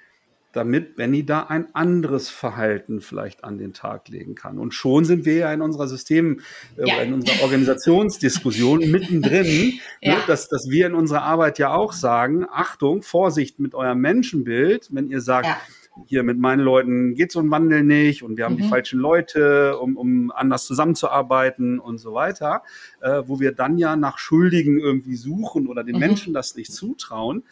damit 0.54 0.96
Benny 0.96 1.26
da 1.26 1.42
ein 1.44 1.76
anderes 1.76 2.30
Verhalten 2.30 3.02
vielleicht 3.02 3.44
an 3.44 3.58
den 3.58 3.74
Tag 3.74 4.08
legen 4.08 4.34
kann. 4.34 4.58
Und 4.58 4.74
schon 4.74 5.06
sind 5.06 5.26
wir 5.26 5.36
ja 5.36 5.54
in 5.54 5.62
unserer 5.62 5.88
System, 5.88 6.42
äh, 6.78 6.88
ja. 6.88 7.02
in 7.02 7.14
unserer 7.14 7.44
Organisationsdiskussion 7.44 8.80
mittendrin, 8.92 9.74
ja. 10.02 10.16
ne, 10.16 10.22
dass, 10.26 10.48
dass 10.48 10.68
wir 10.70 10.88
in 10.88 10.96
unserer 10.96 11.22
Arbeit 11.22 11.60
ja 11.60 11.74
auch 11.74 11.94
sagen, 11.94 12.46
Achtung, 12.50 13.04
Vorsicht 13.04 13.60
mit 13.60 13.76
eurem 13.76 14.00
Menschenbild, 14.00 14.88
wenn 14.92 15.10
ihr 15.10 15.22
sagt, 15.22 15.48
ja 15.48 15.58
hier 16.06 16.24
mit 16.24 16.38
meinen 16.38 16.62
Leuten 16.62 17.16
geht 17.16 17.32
so 17.32 17.40
ein 17.40 17.52
Wandel 17.52 17.84
nicht 17.84 18.24
und 18.24 18.38
wir 18.38 18.46
haben 18.46 18.54
mhm. 18.54 18.64
die 18.64 18.68
falschen 18.68 19.00
Leute, 19.00 19.78
um, 19.78 19.98
um 19.98 20.32
anders 20.32 20.66
zusammenzuarbeiten 20.66 21.80
und 21.80 21.98
so 21.98 22.14
weiter, 22.14 22.64
äh, 23.02 23.24
wo 23.26 23.40
wir 23.40 23.52
dann 23.52 23.78
ja 23.78 23.96
nach 23.96 24.18
Schuldigen 24.18 24.80
irgendwie 24.80 25.16
suchen 25.16 25.68
oder 25.68 25.84
den 25.84 25.96
mhm. 25.96 26.02
Menschen 26.02 26.34
das 26.34 26.56
nicht 26.56 26.72
zutrauen. 26.72 27.44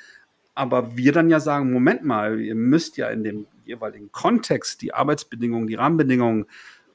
Aber 0.53 0.95
wir 0.95 1.11
dann 1.11 1.29
ja 1.29 1.39
sagen, 1.39 1.71
Moment 1.71 2.05
mal, 2.05 2.39
ihr 2.39 2.55
müsst 2.55 2.95
ja 2.97 3.09
in 3.09 3.23
dem 3.23 3.45
jeweiligen 3.65 4.11
Kontext 4.11 4.81
die 4.81 4.93
Arbeitsbedingungen, 4.93 5.67
die 5.67 5.75
Rahmenbedingungen 5.75 6.45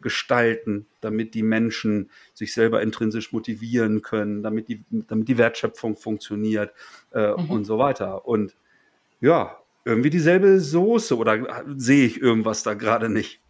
gestalten, 0.00 0.87
damit 1.00 1.35
die 1.35 1.42
Menschen 1.42 2.11
sich 2.33 2.54
selber 2.54 2.83
intrinsisch 2.83 3.33
motivieren 3.33 4.00
können, 4.00 4.42
damit 4.42 4.69
die, 4.69 4.83
damit 4.90 5.28
die 5.28 5.37
Wertschöpfung 5.38 5.97
funktioniert 5.97 6.73
äh, 7.12 7.33
mhm. 7.33 7.50
und 7.50 7.64
so 7.64 7.78
weiter. 7.78 8.26
Und 8.26 8.57
ja, 9.21 9.60
irgendwie 9.85 10.11
dieselbe 10.11 10.61
Soße 10.61 11.17
oder 11.17 11.65
sehe 11.77 12.07
ich 12.07 12.21
irgendwas 12.21 12.63
da 12.63 12.75
gerade 12.75 13.09
nicht? 13.09 13.41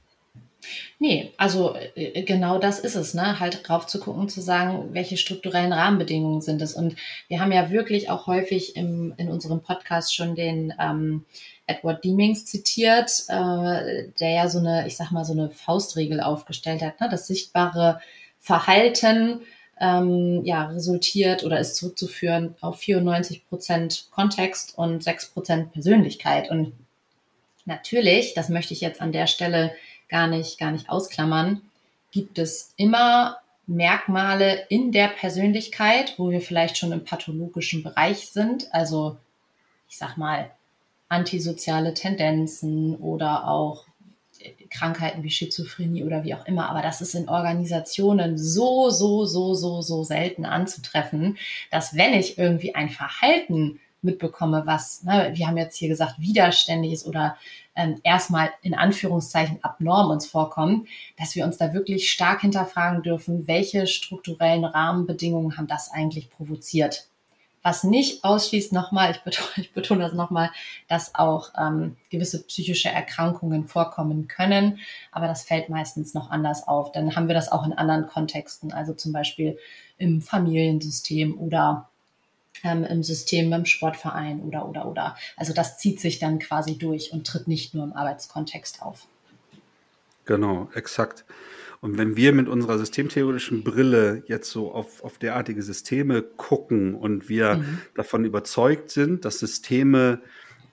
Nee, 0.99 1.33
also 1.39 1.75
äh, 1.95 2.23
genau 2.23 2.59
das 2.59 2.79
ist 2.81 2.95
es, 2.95 3.15
ne? 3.15 3.41
Halt 3.41 3.67
drauf 3.67 3.87
zu 3.87 3.99
gucken, 3.99 4.29
zu 4.29 4.41
sagen, 4.41 4.91
welche 4.93 5.17
strukturellen 5.17 5.73
Rahmenbedingungen 5.73 6.43
sind 6.43 6.61
es. 6.61 6.75
Und 6.75 6.97
wir 7.29 7.41
haben 7.41 7.53
ja 7.53 7.71
wirklich 7.71 8.11
auch 8.11 8.27
häufig 8.27 8.77
im, 8.77 9.15
in 9.17 9.29
unserem 9.29 9.63
Podcast 9.63 10.15
schon 10.15 10.35
den 10.35 10.75
ähm, 10.79 11.25
Edward 11.67 12.05
Deemings 12.05 12.45
zitiert, 12.45 13.11
äh, 13.29 14.09
der 14.21 14.31
ja 14.31 14.49
so 14.49 14.59
eine, 14.59 14.87
ich 14.87 14.97
sag 14.97 15.11
mal, 15.11 15.25
so 15.25 15.33
eine 15.33 15.51
Faustregel 15.51 16.21
aufgestellt 16.21 16.83
hat, 16.83 17.01
ne? 17.01 17.09
Das 17.11 17.27
sichtbare 17.27 18.01
Verhalten 18.39 19.41
ähm, 19.81 20.45
ja, 20.45 20.67
resultiert 20.67 21.43
oder 21.43 21.59
ist 21.59 21.77
zurückzuführen 21.77 22.55
auf 22.61 22.79
94 22.79 23.49
Prozent 23.49 24.09
Kontext 24.11 24.77
und 24.77 25.03
6 25.03 25.31
Prozent 25.31 25.73
Persönlichkeit. 25.73 26.51
Und 26.51 26.73
natürlich, 27.65 28.35
das 28.35 28.51
möchte 28.51 28.75
ich 28.75 28.83
jetzt 28.83 29.01
an 29.01 29.13
der 29.13 29.27
Stelle 29.27 29.75
gar 30.09 30.27
nicht, 30.27 30.59
gar 30.59 30.71
nicht 30.71 30.91
ausklammern, 30.91 31.63
gibt 32.13 32.39
es 32.39 32.75
immer 32.77 33.39
Merkmale 33.67 34.67
in 34.69 34.93
der 34.93 35.09
Persönlichkeit, 35.09 36.15
wo 36.19 36.31
wir 36.31 36.41
vielleicht 36.41 36.77
schon 36.77 36.93
im 36.93 37.05
pathologischen 37.05 37.83
Bereich 37.83 38.29
sind. 38.29 38.73
Also, 38.75 39.17
ich 39.89 39.97
sag 39.97 40.17
mal, 40.17 40.51
antisoziale 41.09 41.95
Tendenzen 41.95 42.97
oder 42.97 43.49
auch 43.49 43.85
Krankheiten 44.71 45.23
wie 45.23 45.31
Schizophrenie 45.31 46.05
oder 46.05 46.25
wie 46.25 46.35
auch 46.35 46.47
immer. 46.47 46.69
Aber 46.69 46.83
das 46.83 47.01
ist 47.01 47.15
in 47.15 47.29
Organisationen 47.29 48.39
so, 48.39 48.91
so, 48.91 49.25
so, 49.25 49.55
so, 49.55 49.83
so 49.83 50.05
selten 50.05 50.45
anzutreffen, 50.45 51.39
dass 51.71 51.97
wenn 51.97 52.15
ich 52.15 52.39
irgendwie 52.39 52.75
ein 52.75 52.89
Verhalten 52.89 53.81
mitbekomme, 54.03 54.63
was, 54.65 55.05
ne, 55.05 55.33
wir 55.35 55.47
haben 55.47 55.59
jetzt 55.59 55.77
hier 55.77 55.89
gesagt, 55.89 56.15
widerständig 56.19 56.93
ist 56.93 57.07
oder 57.07 57.37
ähm, 57.77 58.01
erstmal 58.03 58.51
in 58.63 58.75
Anführungszeichen 58.75 59.63
abnorm 59.63 60.11
uns 60.11 60.27
vorkommt, 60.27 60.89
dass 61.19 61.35
wir 61.35 61.45
uns 61.45 61.59
da 61.59 61.75
wirklich 61.75 62.11
stark 62.11 62.41
hinterfragen 62.41 63.03
dürfen, 63.03 63.47
welche 63.47 63.87
strukturellen 63.87 64.65
Rahmenbedingungen 64.65 65.57
haben 65.57 65.67
das 65.67 65.91
eigentlich 65.91 66.31
provoziert 66.31 67.10
was 67.63 67.85
nicht 67.85 68.25
ausschließt, 68.25 68.73
nochmal, 68.73 69.11
ich 69.11 69.21
betone, 69.23 69.49
ich 69.57 69.73
betone 69.73 70.03
das 70.03 70.13
nochmal, 70.13 70.51
dass 70.89 71.15
auch 71.15 71.51
ähm, 71.59 71.97
gewisse 72.11 72.43
psychische 72.45 72.89
Erkrankungen 72.89 73.67
vorkommen 73.69 74.29
können, 74.29 74.79
aber 75.13 75.27
das 75.27 75.43
fällt 75.43 75.69
meistens 75.69 76.15
noch 76.15 76.31
anders 76.31 76.67
auf. 76.67 76.93
Dann 76.93 77.17
haben 77.17 77.29
wir 77.29 77.35
das 77.35 77.53
auch 77.53 77.67
in 77.67 77.73
anderen 77.73 78.07
Kontexten, 78.07 78.73
also 78.73 78.95
zum 78.95 79.13
Beispiel 79.13 79.59
im 79.99 80.23
Familiensystem 80.23 81.39
oder 81.39 81.91
ähm, 82.65 82.85
im 82.85 83.03
System 83.03 83.51
beim 83.51 83.67
Sportverein 83.67 84.43
oder 84.43 84.69
oder 84.69 84.87
oder. 84.87 85.17
Also 85.37 85.53
das 85.53 85.79
zieht 85.79 86.01
sich 86.01 86.19
dann 86.19 86.39
quasi 86.39 86.79
durch 86.79 87.13
und 87.13 87.27
tritt 87.27 87.49
nicht 87.49 87.75
nur 87.75 87.85
im 87.85 87.93
Arbeitskontext 87.93 88.83
auf. 88.83 89.07
Genau, 90.25 90.69
exakt. 90.75 91.25
Und 91.81 91.97
wenn 91.97 92.15
wir 92.15 92.33
mit 92.33 92.47
unserer 92.47 92.79
systemtheoretischen 92.79 93.65
Brille 93.65 94.23
jetzt 94.27 94.51
so 94.51 94.71
auf, 94.73 95.03
auf 95.03 95.19
derartige 95.19 95.63
Systeme 95.63 96.23
gucken 96.23 96.95
und 96.95 97.29
wir 97.29 97.57
mhm. 97.57 97.79
davon 97.95 98.25
überzeugt 98.25 98.91
sind, 98.91 99.25
dass 99.25 99.39
Systeme 99.39 100.21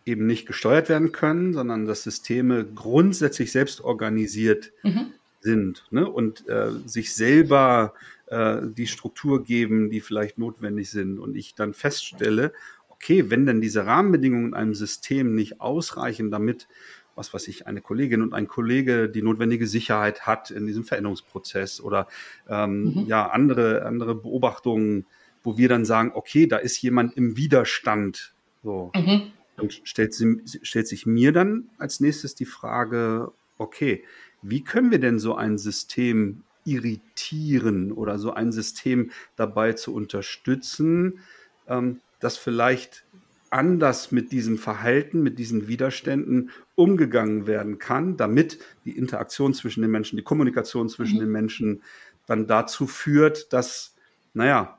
eben 0.06 0.26
nicht 0.26 0.46
gesteuert 0.46 0.90
werden 0.90 1.12
können, 1.14 1.54
sondern 1.54 1.86
dass 1.86 2.04
Systeme 2.04 2.66
grundsätzlich 2.66 3.52
selbst 3.52 3.82
organisiert 3.82 4.72
mhm. 4.84 5.14
sind 5.40 5.86
ne? 5.92 6.10
und 6.10 6.48
äh, 6.50 6.72
sich 6.86 7.14
selber 7.14 7.94
äh, 8.28 8.58
die 8.66 8.88
Struktur 8.88 9.44
geben, 9.44 9.90
die 9.90 10.02
vielleicht 10.02 10.38
notwendig 10.38 10.90
sind. 10.90 11.20
Und 11.20 11.36
ich 11.36 11.56
dann 11.56 11.74
feststelle, 11.74 12.52
okay, 12.90 13.30
wenn 13.30 13.46
denn 13.46 13.62
diese 13.62 13.86
Rahmenbedingungen 13.86 14.48
in 14.48 14.54
einem 14.54 14.74
System 14.74 15.36
nicht 15.36 15.62
ausreichen, 15.62 16.32
damit 16.32 16.68
was 17.18 17.34
weiß 17.34 17.48
ich, 17.48 17.68
eine 17.68 17.82
Kollegin 17.82 18.22
und 18.22 18.34
ein 18.34 18.48
Kollege 18.48 19.10
die 19.10 19.22
notwendige 19.22 19.68
Sicherheit 19.68 20.26
hat 20.26 20.52
in 20.52 20.68
diesem 20.68 20.84
Veränderungsprozess 20.84 21.82
oder 21.82 22.08
ähm, 22.48 22.84
mhm. 22.84 23.06
ja, 23.08 23.28
andere, 23.28 23.86
andere 23.86 24.16
Beobachtungen, 24.16 25.06
wo 25.44 25.58
wir 25.58 25.68
dann 25.68 25.86
sagen, 25.86 26.12
okay, 26.14 26.48
da 26.48 26.58
ist 26.58 26.82
jemand 26.82 27.18
im 27.18 27.36
Widerstand. 27.36 28.34
So. 28.64 28.92
Mhm. 28.96 29.32
Dann 29.58 29.70
stellt, 29.72 30.14
sie, 30.14 30.42
stellt 30.62 30.88
sich 30.88 31.06
mir 31.06 31.32
dann 31.32 31.70
als 31.78 32.00
nächstes 32.00 32.36
die 32.36 32.46
Frage, 32.46 33.32
okay, 33.58 34.04
wie 34.42 34.64
können 34.64 34.92
wir 34.92 35.00
denn 35.00 35.20
so 35.20 35.36
ein 35.36 35.58
System 35.58 36.44
irritieren 36.64 37.92
oder 37.92 38.20
so 38.20 38.34
ein 38.34 38.52
System 38.52 39.12
dabei 39.36 39.74
zu 39.74 39.96
unterstützen, 39.96 41.20
ähm, 41.68 42.02
das 42.20 42.38
vielleicht 42.38 43.06
anders 43.52 44.12
mit 44.12 44.32
diesem 44.32 44.58
Verhalten, 44.58 45.24
mit 45.24 45.40
diesen 45.40 45.68
Widerständen 45.68 46.52
umgegangen 46.76 47.48
werden 47.48 47.80
kann, 47.80 48.18
damit 48.18 48.60
die 48.86 48.98
Interaktion 48.98 49.54
zwischen 49.54 49.82
den 49.82 49.92
Menschen, 49.92 50.18
die 50.18 50.24
Kommunikation 50.24 50.90
zwischen 50.90 51.16
mhm. 51.16 51.22
den 51.22 51.32
Menschen 51.32 51.84
dann 52.26 52.48
dazu 52.48 52.88
führt, 52.88 53.52
dass, 53.54 53.96
naja, 54.34 54.78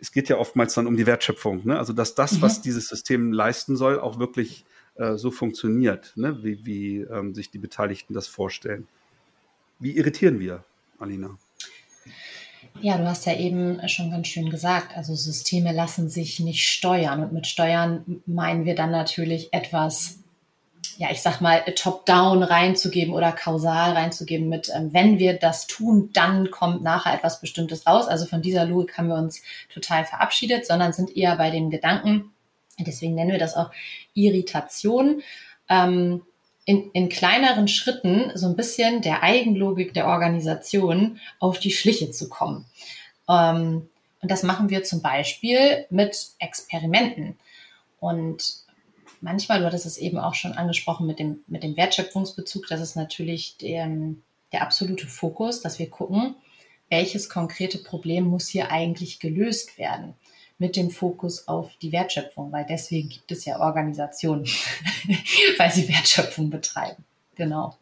es 0.00 0.12
geht 0.12 0.28
ja 0.28 0.36
oftmals 0.36 0.74
dann 0.74 0.86
um 0.86 0.96
die 0.96 1.06
Wertschöpfung, 1.06 1.64
ne? 1.64 1.78
also 1.78 1.92
dass 1.92 2.14
das, 2.14 2.32
mhm. 2.32 2.42
was 2.42 2.60
dieses 2.60 2.88
System 2.88 3.32
leisten 3.32 3.76
soll, 3.76 3.98
auch 3.98 4.18
wirklich 4.18 4.66
äh, 4.96 5.16
so 5.16 5.30
funktioniert, 5.30 6.12
ne? 6.16 6.42
wie, 6.42 6.66
wie 6.66 7.00
ähm, 7.00 7.34
sich 7.34 7.50
die 7.50 7.58
Beteiligten 7.58 8.12
das 8.12 8.26
vorstellen. 8.26 8.86
Wie 9.78 9.96
irritieren 9.96 10.40
wir, 10.40 10.64
Alina? 10.98 11.38
Ja, 12.80 12.98
du 12.98 13.06
hast 13.06 13.24
ja 13.26 13.34
eben 13.34 13.80
schon 13.88 14.10
ganz 14.10 14.26
schön 14.28 14.50
gesagt, 14.50 14.96
also 14.96 15.14
Systeme 15.14 15.72
lassen 15.72 16.08
sich 16.08 16.40
nicht 16.40 16.68
steuern. 16.68 17.22
Und 17.22 17.32
mit 17.32 17.46
Steuern 17.46 18.22
meinen 18.26 18.64
wir 18.64 18.74
dann 18.74 18.90
natürlich 18.90 19.52
etwas, 19.52 20.18
ja, 20.98 21.08
ich 21.10 21.22
sag 21.22 21.40
mal, 21.40 21.62
top-down 21.76 22.42
reinzugeben 22.42 23.14
oder 23.14 23.32
kausal 23.32 23.92
reinzugeben 23.92 24.48
mit, 24.48 24.70
ähm, 24.74 24.92
wenn 24.92 25.18
wir 25.18 25.38
das 25.38 25.66
tun, 25.66 26.10
dann 26.12 26.50
kommt 26.50 26.82
nachher 26.82 27.14
etwas 27.14 27.40
Bestimmtes 27.40 27.86
raus. 27.86 28.06
Also 28.06 28.26
von 28.26 28.42
dieser 28.42 28.66
Logik 28.66 28.98
haben 28.98 29.08
wir 29.08 29.16
uns 29.16 29.42
total 29.72 30.04
verabschiedet, 30.04 30.66
sondern 30.66 30.92
sind 30.92 31.16
eher 31.16 31.36
bei 31.36 31.50
dem 31.50 31.70
Gedanken, 31.70 32.32
deswegen 32.78 33.14
nennen 33.14 33.32
wir 33.32 33.38
das 33.38 33.56
auch 33.56 33.70
Irritation. 34.14 35.22
Ähm, 35.68 36.22
in, 36.64 36.90
in 36.92 37.08
kleineren 37.08 37.68
Schritten 37.68 38.32
so 38.34 38.46
ein 38.46 38.56
bisschen 38.56 39.02
der 39.02 39.22
Eigenlogik 39.22 39.92
der 39.94 40.06
Organisation 40.06 41.20
auf 41.38 41.58
die 41.58 41.70
Schliche 41.70 42.10
zu 42.10 42.28
kommen. 42.28 42.64
Ähm, 43.28 43.88
und 44.22 44.30
das 44.30 44.42
machen 44.42 44.70
wir 44.70 44.82
zum 44.84 45.02
Beispiel 45.02 45.84
mit 45.90 46.28
Experimenten. 46.38 47.36
Und 48.00 48.56
manchmal, 49.20 49.60
du 49.60 49.66
hattest 49.66 49.86
es 49.86 49.98
eben 49.98 50.18
auch 50.18 50.34
schon 50.34 50.52
angesprochen 50.52 51.06
mit 51.06 51.18
dem, 51.18 51.44
mit 51.46 51.62
dem 51.62 51.76
Wertschöpfungsbezug, 51.76 52.66
das 52.68 52.80
ist 52.80 52.96
natürlich 52.96 53.58
der, 53.58 53.90
der 54.52 54.62
absolute 54.62 55.06
Fokus, 55.06 55.60
dass 55.60 55.78
wir 55.78 55.90
gucken, 55.90 56.34
welches 56.88 57.28
konkrete 57.28 57.78
Problem 57.78 58.24
muss 58.24 58.48
hier 58.48 58.70
eigentlich 58.70 59.18
gelöst 59.18 59.78
werden 59.78 60.14
mit 60.58 60.76
dem 60.76 60.90
Fokus 60.90 61.48
auf 61.48 61.72
die 61.82 61.92
Wertschöpfung, 61.92 62.52
weil 62.52 62.66
deswegen 62.68 63.08
gibt 63.08 63.30
es 63.32 63.44
ja 63.44 63.58
Organisationen, 63.58 64.44
weil 65.58 65.70
sie 65.70 65.88
Wertschöpfung 65.88 66.50
betreiben. 66.50 67.04
Genau. 67.34 67.76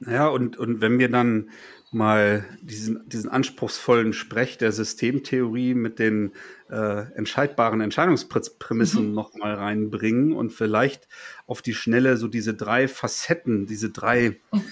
Ja, 0.00 0.28
und, 0.28 0.56
und 0.56 0.80
wenn 0.80 0.98
wir 0.98 1.10
dann 1.10 1.50
mal 1.90 2.44
diesen, 2.60 3.08
diesen 3.08 3.30
anspruchsvollen 3.30 4.12
Sprech 4.12 4.58
der 4.58 4.72
Systemtheorie 4.72 5.74
mit 5.74 5.98
den 5.98 6.32
äh, 6.68 7.12
entscheidbaren 7.14 7.80
Entscheidungsprämissen 7.80 9.08
mhm. 9.08 9.14
nochmal 9.14 9.54
reinbringen 9.54 10.32
und 10.32 10.52
vielleicht 10.52 11.08
auf 11.46 11.62
die 11.62 11.74
Schnelle 11.74 12.16
so 12.16 12.26
diese 12.26 12.54
drei 12.54 12.88
Facetten, 12.88 13.66
diese 13.66 13.90
drei 13.90 14.40
mhm. 14.52 14.64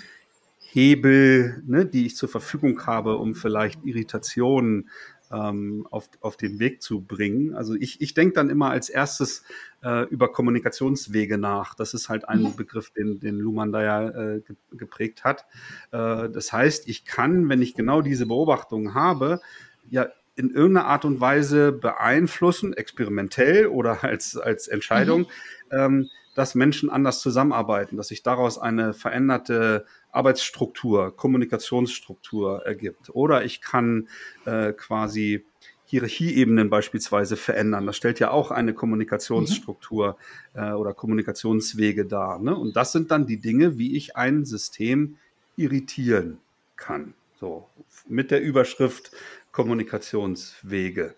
Hebel, 0.59 1.63
ne, 1.67 1.87
die 1.87 2.07
ich 2.07 2.17
zur 2.17 2.29
Verfügung 2.29 2.87
habe, 2.87 3.19
um 3.19 3.35
vielleicht 3.35 3.85
Irritationen 3.85 4.89
ähm, 5.33 5.87
auf, 5.91 6.09
auf 6.21 6.37
den 6.37 6.59
Weg 6.59 6.83
zu 6.83 7.01
bringen. 7.03 7.55
Also 7.55 7.75
ich, 7.75 8.01
ich 8.01 8.15
denke 8.15 8.35
dann 8.35 8.51
immer 8.51 8.71
als 8.71 8.89
erstes 8.89 9.45
äh, 9.83 10.07
über 10.09 10.31
Kommunikationswege 10.31 11.39
nach. 11.39 11.75
Das 11.75 11.95
ist 11.95 12.09
halt 12.09 12.29
ein 12.29 12.43
mhm. 12.43 12.57
Begriff, 12.57 12.91
den, 12.91 13.21
den 13.21 13.39
Luhmann 13.39 13.73
da 13.73 13.83
ja 13.83 14.09
äh, 14.09 14.43
geprägt 14.71 15.25
hat. 15.25 15.47
Äh, 15.91 16.29
das 16.31 16.53
heißt, 16.53 16.89
ich 16.89 17.05
kann, 17.05 17.49
wenn 17.49 17.63
ich 17.63 17.75
genau 17.75 18.03
diese 18.03 18.27
Beobachtung 18.27 18.95
habe, 18.95 19.41
ja 19.89 20.09
in 20.35 20.51
irgendeiner 20.51 20.87
Art 20.87 21.05
und 21.05 21.21
Weise 21.21 21.73
beeinflussen, 21.73 22.73
experimentell 22.73 23.67
oder 23.67 24.03
als, 24.03 24.37
als 24.37 24.67
Entscheidung, 24.67 25.23
mhm. 25.71 25.79
ähm, 25.79 26.09
dass 26.35 26.55
Menschen 26.55 26.91
anders 26.91 27.21
zusammenarbeiten, 27.21 27.97
dass 27.97 28.09
sich 28.09 28.23
daraus 28.23 28.59
eine 28.59 28.95
veränderte 28.95 29.85
Arbeitsstruktur, 30.11 31.17
Kommunikationsstruktur 31.17 32.65
ergibt. 32.65 33.11
Oder 33.11 33.45
ich 33.45 33.61
kann 33.61 34.09
äh, 34.45 34.73
quasi 34.73 35.45
Hierarchieebenen 35.87 36.71
beispielsweise 36.71 37.37
verändern. 37.37 37.85
Das 37.85 37.99
stellt 37.99 38.19
ja 38.19 38.31
auch 38.31 38.51
eine 38.51 38.73
Kommunikationsstruktur 38.73 40.17
mhm. 40.55 40.61
äh, 40.61 40.73
oder 40.73 40.95
Kommunikationswege 40.95 42.07
dar. 42.07 42.39
Ne? 42.39 42.57
Und 42.57 42.77
das 42.77 42.93
sind 42.93 43.11
dann 43.11 43.27
die 43.27 43.37
Dinge, 43.37 43.77
wie 43.77 43.95
ich 43.95 44.17
ein 44.17 44.47
System 44.47 45.19
irritieren 45.57 46.39
kann. 46.77 47.13
So, 47.39 47.69
mit 48.09 48.31
der 48.31 48.41
Überschrift 48.41 49.11
Kommunikationswege. 49.51 51.15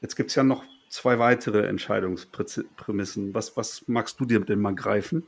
Jetzt 0.00 0.14
gibt 0.14 0.30
es 0.30 0.36
ja 0.36 0.44
noch 0.44 0.62
zwei 0.92 1.18
weitere 1.18 1.66
Entscheidungsprämissen. 1.66 3.34
Was, 3.34 3.56
was 3.56 3.84
magst 3.86 4.20
du 4.20 4.26
dir 4.26 4.40
denn 4.40 4.60
mal 4.60 4.74
greifen? 4.74 5.26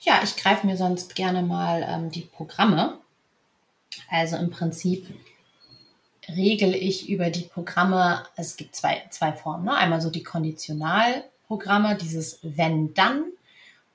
Ja, 0.00 0.20
ich 0.22 0.36
greife 0.36 0.66
mir 0.66 0.76
sonst 0.76 1.14
gerne 1.14 1.42
mal 1.42 1.84
ähm, 1.86 2.10
die 2.10 2.22
Programme. 2.22 2.98
Also 4.08 4.36
im 4.36 4.50
Prinzip 4.50 5.06
regel 6.28 6.74
ich 6.74 7.08
über 7.08 7.30
die 7.30 7.42
Programme, 7.42 8.24
es 8.36 8.56
gibt 8.56 8.76
zwei, 8.76 9.02
zwei 9.10 9.32
Formen. 9.32 9.64
Ne? 9.64 9.74
Einmal 9.74 10.00
so 10.00 10.10
die 10.10 10.22
Konditionalprogramme, 10.22 11.96
dieses 11.96 12.38
Wenn-Dann. 12.42 13.24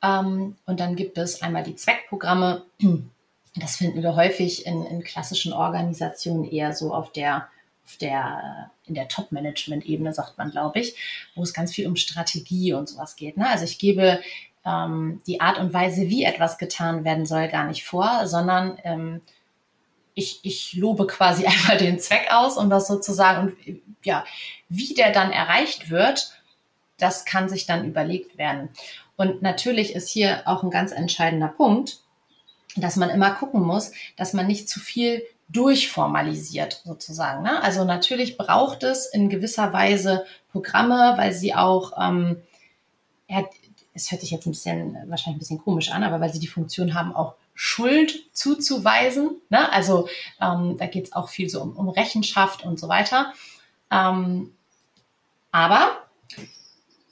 Ähm, 0.04 0.58
und 0.66 0.80
dann 0.80 0.96
gibt 0.98 1.18
es 1.18 1.42
einmal 1.42 1.64
die 1.64 1.76
Zweckprogramme, 1.76 2.66
Das 3.58 3.78
finden 3.78 4.04
wir 4.04 4.16
häufig 4.16 4.66
in, 4.66 4.86
in 4.86 5.04
klassischen 5.04 5.54
Organisationen 5.54 6.44
eher 6.44 6.74
so 6.74 6.94
auf 6.94 7.12
der, 7.14 7.48
der, 8.02 8.72
in 8.86 8.96
der 8.96 9.08
Top-Management-Ebene, 9.08 10.14
sagt 10.14 10.38
man, 10.38 10.52
glaube 10.52 10.80
ich, 10.80 10.96
wo 11.36 11.44
es 11.44 11.54
ganz 11.54 11.74
viel 11.74 11.88
um 11.88 11.96
Strategie 11.96 12.74
und 12.74 12.90
sowas 12.90 13.16
geht. 13.16 13.38
Ne? 13.38 13.48
Also 13.48 13.66
ich 13.66 13.78
gebe 13.78 14.22
ähm, 14.66 15.22
die 15.28 15.42
Art 15.42 15.60
und 15.60 15.74
Weise, 15.74 16.10
wie 16.10 16.24
etwas 16.24 16.58
getan 16.58 17.04
werden 17.04 17.26
soll, 17.26 17.48
gar 17.48 17.66
nicht 17.66 17.86
vor, 17.86 18.28
sondern 18.28 18.80
ähm, 18.84 19.22
ich, 20.16 20.40
ich 20.44 20.74
lobe 20.74 21.08
quasi 21.08 21.46
einmal 21.48 21.78
den 21.78 22.00
Zweck 22.00 22.28
aus, 22.32 22.58
um 22.58 22.70
das 22.70 22.88
sozusagen, 22.88 23.50
und 23.50 23.82
ja, 24.04 24.26
wie 24.70 24.94
der 24.94 25.12
dann 25.12 25.32
erreicht 25.32 25.90
wird, 25.90 26.32
das 26.98 27.26
kann 27.26 27.50
sich 27.50 27.66
dann 27.66 27.86
überlegt 27.86 28.38
werden. 28.38 28.70
Und 29.18 29.42
natürlich 29.42 29.94
ist 29.94 30.10
hier 30.10 30.44
auch 30.46 30.64
ein 30.64 30.72
ganz 30.72 30.92
entscheidender 30.92 31.50
Punkt, 31.50 32.00
dass 32.76 32.96
man 32.96 33.10
immer 33.10 33.32
gucken 33.32 33.62
muss, 33.62 33.92
dass 34.18 34.34
man 34.34 34.48
nicht 34.48 34.68
zu 34.68 34.80
viel 34.80 35.24
durchformalisiert 35.50 36.82
sozusagen. 36.84 37.44
Ne? 37.44 37.62
Also 37.62 37.84
natürlich 37.86 38.38
braucht 38.38 38.84
es 38.84 39.06
in 39.06 39.30
gewisser 39.30 39.74
Weise 39.74 40.26
Programme, 40.52 41.14
weil 41.18 41.34
sie 41.34 41.54
auch, 41.54 41.94
ähm, 42.02 42.38
es 43.94 44.12
hört 44.12 44.22
sich 44.22 44.32
jetzt 44.32 44.46
ein 44.46 44.52
bisschen, 44.52 44.98
wahrscheinlich 45.08 45.38
ein 45.38 45.40
bisschen 45.40 45.62
komisch 45.62 45.92
an, 45.92 46.04
aber 46.04 46.20
weil 46.20 46.34
sie 46.34 46.40
die 46.40 46.48
Funktion 46.48 46.94
haben, 46.94 47.16
auch 47.16 47.36
Schuld 47.54 48.26
zuzuweisen. 48.34 49.32
Ne? 49.50 49.72
Also 49.72 50.10
ähm, 50.42 50.76
da 50.78 50.88
geht 50.88 51.06
es 51.06 51.14
auch 51.14 51.30
viel 51.30 51.50
so 51.50 51.62
um, 51.62 51.78
um, 51.78 51.90
Rechenschaft 51.90 52.66
und 52.66 52.80
so 52.80 52.90
weiter. 52.90 53.34
Ähm, 53.92 54.52
aber 55.52 55.92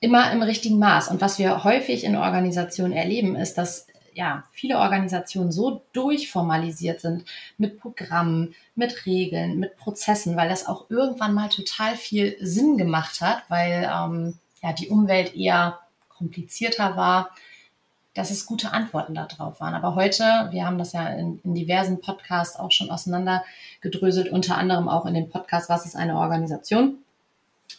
immer 0.01 0.31
im 0.33 0.41
richtigen 0.41 0.79
Maß. 0.79 1.07
Und 1.07 1.21
was 1.21 1.39
wir 1.39 1.63
häufig 1.63 2.03
in 2.03 2.17
Organisationen 2.17 2.91
erleben, 2.91 3.37
ist, 3.37 3.57
dass 3.57 3.87
ja, 4.15 4.43
viele 4.51 4.77
Organisationen 4.77 5.51
so 5.51 5.81
durchformalisiert 5.93 7.01
sind 7.01 7.25
mit 7.57 7.79
Programmen, 7.79 8.55
mit 8.75 9.05
Regeln, 9.05 9.59
mit 9.59 9.77
Prozessen, 9.77 10.35
weil 10.35 10.49
das 10.49 10.67
auch 10.67 10.89
irgendwann 10.89 11.33
mal 11.33 11.49
total 11.49 11.95
viel 11.95 12.37
Sinn 12.39 12.77
gemacht 12.77 13.21
hat, 13.21 13.43
weil 13.49 13.89
ähm, 13.91 14.37
ja, 14.61 14.73
die 14.73 14.89
Umwelt 14.89 15.35
eher 15.35 15.79
komplizierter 16.09 16.95
war, 16.95 17.31
dass 18.13 18.29
es 18.29 18.45
gute 18.45 18.71
Antworten 18.71 19.15
darauf 19.15 19.59
waren. 19.59 19.73
Aber 19.73 19.95
heute, 19.95 20.23
wir 20.51 20.65
haben 20.65 20.77
das 20.77 20.93
ja 20.93 21.07
in, 21.07 21.39
in 21.43 21.55
diversen 21.55 21.99
Podcasts 21.99 22.59
auch 22.59 22.71
schon 22.71 22.91
auseinandergedröselt, 22.91 24.31
unter 24.31 24.57
anderem 24.57 24.87
auch 24.87 25.05
in 25.05 25.15
dem 25.15 25.29
Podcast 25.29 25.69
Was 25.69 25.85
ist 25.85 25.95
eine 25.95 26.17
Organisation? 26.17 27.02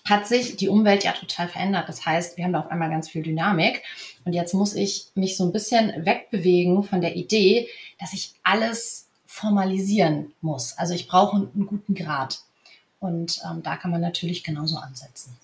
Hat 0.05 0.27
sich 0.27 0.57
die 0.57 0.69
Umwelt 0.69 1.05
ja 1.05 1.13
total 1.13 1.49
verändert. 1.49 1.89
Das 1.89 2.05
heißt, 2.05 2.37
wir 2.37 2.45
haben 2.45 2.53
da 2.53 2.61
auf 2.61 2.71
einmal 2.71 2.91
ganz 2.91 3.09
viel 3.09 3.23
Dynamik. 3.23 3.83
Und 4.25 4.35
jetzt 4.35 4.53
muss 4.53 4.75
ich 4.75 5.09
mich 5.15 5.37
so 5.37 5.45
ein 5.45 5.53
bisschen 5.53 6.05
wegbewegen 6.05 6.83
von 6.83 7.01
der 7.01 7.17
Idee, 7.17 7.69
dass 7.99 8.13
ich 8.13 8.35
alles 8.43 9.09
formalisieren 9.27 10.33
muss. 10.43 10.77
Also 10.77 10.95
ich 10.95 11.09
brauche 11.09 11.37
einen 11.37 11.67
guten 11.67 11.95
Grad. 11.95 12.41
Und 13.01 13.41
ähm, 13.51 13.63
da 13.63 13.77
kann 13.77 13.91
man 13.91 14.01
natürlich 14.01 14.45
genauso 14.45 14.77
ansetzen. 14.77 15.37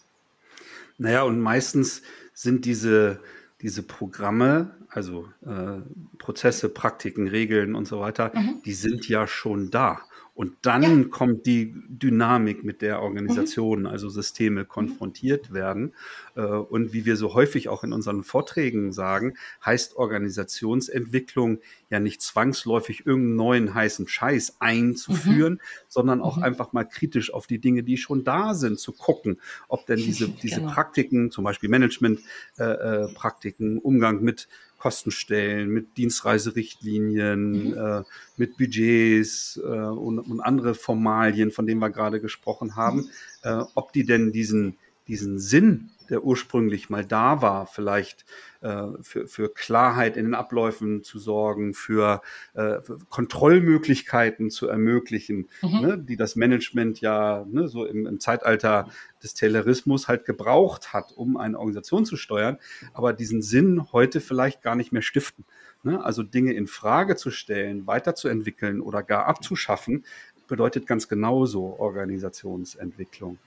Naja, 0.98 1.22
und 1.22 1.40
meistens 1.40 2.02
sind 2.34 2.64
diese, 2.66 3.20
diese 3.62 3.82
Programme, 3.82 4.74
also 4.90 5.28
äh, 5.46 5.80
Prozesse, 6.18 6.68
Praktiken, 6.68 7.28
Regeln 7.28 7.74
und 7.74 7.86
so 7.86 8.00
weiter, 8.00 8.32
mhm. 8.34 8.62
die 8.64 8.74
sind 8.74 9.08
ja 9.08 9.26
schon 9.26 9.70
da. 9.70 10.02
Und 10.40 10.56
dann 10.62 11.02
ja. 11.02 11.08
kommt 11.10 11.44
die 11.44 11.74
Dynamik, 11.86 12.64
mit 12.64 12.80
der 12.80 13.02
Organisationen, 13.02 13.82
mhm. 13.82 13.90
also 13.90 14.08
Systeme 14.08 14.64
konfrontiert 14.64 15.52
werden. 15.52 15.92
Äh, 16.34 16.40
und 16.40 16.94
wie 16.94 17.04
wir 17.04 17.16
so 17.16 17.34
häufig 17.34 17.68
auch 17.68 17.84
in 17.84 17.92
unseren 17.92 18.24
Vorträgen 18.24 18.90
sagen, 18.90 19.34
heißt 19.62 19.96
Organisationsentwicklung 19.96 21.58
ja 21.90 22.00
nicht 22.00 22.22
zwangsläufig 22.22 23.04
irgendeinen 23.04 23.36
neuen 23.36 23.74
heißen 23.74 24.08
Scheiß 24.08 24.56
einzuführen, 24.60 25.52
mhm. 25.52 25.60
sondern 25.88 26.22
auch 26.22 26.38
mhm. 26.38 26.44
einfach 26.44 26.72
mal 26.72 26.84
kritisch 26.84 27.34
auf 27.34 27.46
die 27.46 27.58
Dinge, 27.58 27.82
die 27.82 27.98
schon 27.98 28.24
da 28.24 28.54
sind, 28.54 28.78
zu 28.78 28.92
gucken, 28.92 29.42
ob 29.68 29.84
denn 29.84 29.98
diese, 29.98 30.30
diese 30.30 30.62
genau. 30.62 30.72
Praktiken, 30.72 31.30
zum 31.30 31.44
Beispiel 31.44 31.68
Management-Praktiken, 31.68 33.74
äh, 33.74 33.76
äh 33.76 33.82
Umgang 33.82 34.22
mit 34.22 34.48
Kostenstellen, 34.80 35.68
mit 35.68 35.98
Dienstreiserichtlinien, 35.98 37.68
mhm. 37.68 37.74
äh, 37.76 38.02
mit 38.38 38.56
Budgets 38.56 39.60
äh, 39.62 39.68
und, 39.68 40.18
und, 40.18 40.40
andere 40.40 40.74
Formalien, 40.74 41.50
von 41.50 41.66
denen 41.66 41.80
wir 41.80 41.90
gerade 41.90 42.20
gesprochen 42.20 42.76
haben, 42.76 43.02
mhm. 43.02 43.08
äh, 43.42 43.62
ob 43.74 43.92
die 43.92 44.04
denn 44.04 44.32
diesen, 44.32 44.78
diesen 45.08 45.38
Sinn 45.38 45.90
der 46.10 46.24
ursprünglich 46.24 46.90
mal 46.90 47.04
da 47.06 47.40
war, 47.40 47.66
vielleicht 47.66 48.24
äh, 48.60 48.86
für, 49.00 49.28
für 49.28 49.48
Klarheit 49.48 50.16
in 50.16 50.24
den 50.26 50.34
Abläufen 50.34 51.02
zu 51.02 51.18
sorgen, 51.18 51.72
für, 51.72 52.20
äh, 52.54 52.80
für 52.82 52.98
Kontrollmöglichkeiten 53.08 54.50
zu 54.50 54.66
ermöglichen, 54.66 55.48
mhm. 55.62 55.80
ne, 55.80 55.98
die 55.98 56.16
das 56.16 56.36
Management 56.36 57.00
ja 57.00 57.46
ne, 57.48 57.68
so 57.68 57.86
im, 57.86 58.06
im 58.06 58.20
Zeitalter 58.20 58.90
des 59.22 59.34
Taylorismus 59.34 60.08
halt 60.08 60.24
gebraucht 60.24 60.92
hat, 60.92 61.12
um 61.12 61.36
eine 61.36 61.58
Organisation 61.58 62.04
zu 62.04 62.16
steuern, 62.16 62.58
aber 62.92 63.12
diesen 63.12 63.40
Sinn 63.40 63.92
heute 63.92 64.20
vielleicht 64.20 64.62
gar 64.62 64.74
nicht 64.74 64.92
mehr 64.92 65.02
stiften. 65.02 65.44
Ne? 65.84 66.04
Also 66.04 66.22
Dinge 66.24 66.52
in 66.52 66.66
Frage 66.66 67.16
zu 67.16 67.30
stellen, 67.30 67.86
weiterzuentwickeln 67.86 68.80
oder 68.80 69.02
gar 69.02 69.26
abzuschaffen, 69.26 70.04
bedeutet 70.48 70.88
ganz 70.88 71.06
genauso 71.06 71.78
Organisationsentwicklung. 71.78 73.38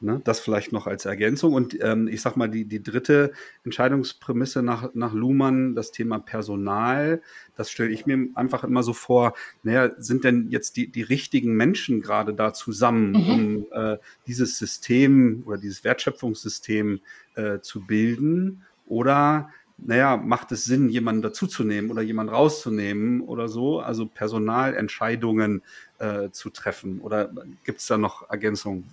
Ne, 0.00 0.20
das 0.22 0.38
vielleicht 0.38 0.70
noch 0.70 0.86
als 0.86 1.06
Ergänzung. 1.06 1.54
Und 1.54 1.76
ähm, 1.82 2.06
ich 2.06 2.22
sag 2.22 2.36
mal, 2.36 2.48
die, 2.48 2.66
die 2.66 2.80
dritte 2.80 3.32
Entscheidungsprämisse 3.64 4.62
nach, 4.62 4.94
nach 4.94 5.12
Luhmann, 5.12 5.74
das 5.74 5.90
Thema 5.90 6.20
Personal, 6.20 7.20
das 7.56 7.68
stelle 7.72 7.90
ich 7.90 8.06
mir 8.06 8.28
einfach 8.36 8.62
immer 8.62 8.84
so 8.84 8.92
vor, 8.92 9.34
naja, 9.64 9.90
sind 9.98 10.22
denn 10.22 10.50
jetzt 10.50 10.76
die, 10.76 10.86
die 10.86 11.02
richtigen 11.02 11.56
Menschen 11.56 12.00
gerade 12.00 12.32
da 12.32 12.52
zusammen, 12.54 13.10
mhm. 13.10 13.30
um 13.30 13.66
äh, 13.72 13.98
dieses 14.28 14.56
System 14.56 15.42
oder 15.46 15.58
dieses 15.58 15.82
Wertschöpfungssystem 15.82 17.00
äh, 17.34 17.58
zu 17.58 17.84
bilden? 17.84 18.62
Oder 18.86 19.50
naja, 19.78 20.16
macht 20.16 20.52
es 20.52 20.64
Sinn, 20.64 20.90
jemanden 20.90 21.22
dazuzunehmen 21.22 21.90
oder 21.90 22.02
jemanden 22.02 22.32
rauszunehmen 22.32 23.20
oder 23.20 23.48
so? 23.48 23.80
Also 23.80 24.06
Personalentscheidungen 24.06 25.62
äh, 25.98 26.30
zu 26.30 26.50
treffen? 26.50 27.00
Oder 27.00 27.32
gibt 27.64 27.80
es 27.80 27.88
da 27.88 27.98
noch 27.98 28.30
Ergänzungen? 28.30 28.84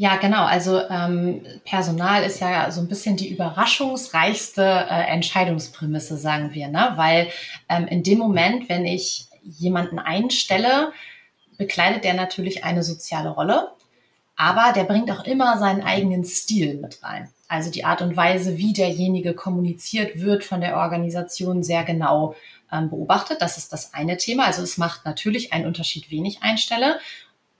Ja, 0.00 0.16
genau. 0.16 0.46
Also 0.46 0.80
ähm, 0.88 1.42
Personal 1.66 2.22
ist 2.22 2.40
ja 2.40 2.70
so 2.70 2.80
ein 2.80 2.88
bisschen 2.88 3.18
die 3.18 3.28
überraschungsreichste 3.28 4.62
äh, 4.62 5.12
Entscheidungsprämisse, 5.12 6.16
sagen 6.16 6.54
wir, 6.54 6.68
ne? 6.68 6.94
Weil 6.96 7.28
ähm, 7.68 7.86
in 7.86 8.02
dem 8.02 8.16
Moment, 8.16 8.70
wenn 8.70 8.86
ich 8.86 9.26
jemanden 9.42 9.98
einstelle, 9.98 10.92
bekleidet 11.58 12.04
der 12.04 12.14
natürlich 12.14 12.64
eine 12.64 12.82
soziale 12.82 13.28
Rolle, 13.28 13.72
aber 14.36 14.72
der 14.72 14.84
bringt 14.84 15.10
auch 15.10 15.24
immer 15.24 15.58
seinen 15.58 15.82
eigenen 15.82 16.24
Stil 16.24 16.78
mit 16.78 17.02
rein. 17.02 17.28
Also 17.46 17.70
die 17.70 17.84
Art 17.84 18.00
und 18.00 18.16
Weise, 18.16 18.56
wie 18.56 18.72
derjenige 18.72 19.34
kommuniziert 19.34 20.18
wird 20.18 20.44
von 20.44 20.62
der 20.62 20.78
Organisation, 20.78 21.62
sehr 21.62 21.84
genau 21.84 22.34
ähm, 22.72 22.88
beobachtet. 22.88 23.42
Das 23.42 23.58
ist 23.58 23.70
das 23.70 23.92
eine 23.92 24.16
Thema. 24.16 24.46
Also 24.46 24.62
es 24.62 24.78
macht 24.78 25.04
natürlich 25.04 25.52
einen 25.52 25.66
Unterschied, 25.66 26.10
wen 26.10 26.24
ich 26.24 26.42
einstelle 26.42 26.98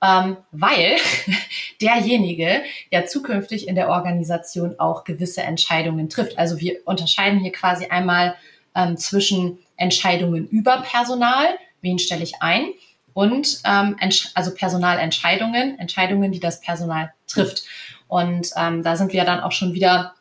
ähm, 0.03 0.37
weil 0.53 0.97
derjenige 1.81 2.63
ja 2.91 3.07
zukünftig 3.07 3.69
in 3.69 3.75
der 3.75 3.89
Organisation 3.89 4.79
auch 4.79 5.05
gewisse 5.05 5.43
Entscheidungen 5.43 6.09
trifft. 6.09 6.39
Also 6.39 6.59
wir 6.59 6.79
unterscheiden 6.85 7.41
hier 7.41 7.53
quasi 7.53 7.87
einmal 7.87 8.37
ähm, 8.75 8.97
zwischen 8.97 9.59
Entscheidungen 9.77 10.49
über 10.49 10.83
Personal, 10.83 11.47
wen 11.81 11.99
stelle 11.99 12.23
ich 12.23 12.35
ein, 12.41 12.69
und 13.13 13.61
ähm, 13.65 13.97
also 14.35 14.55
Personalentscheidungen, 14.55 15.79
Entscheidungen, 15.79 16.33
die 16.33 16.41
das 16.41 16.61
Personal 16.61 17.13
trifft. 17.27 17.65
Und 18.09 18.51
ähm, 18.57 18.83
da 18.83 18.97
sind 18.97 19.13
wir 19.13 19.25
dann 19.25 19.41
auch 19.41 19.53
schon 19.53 19.75
wieder 19.75 20.15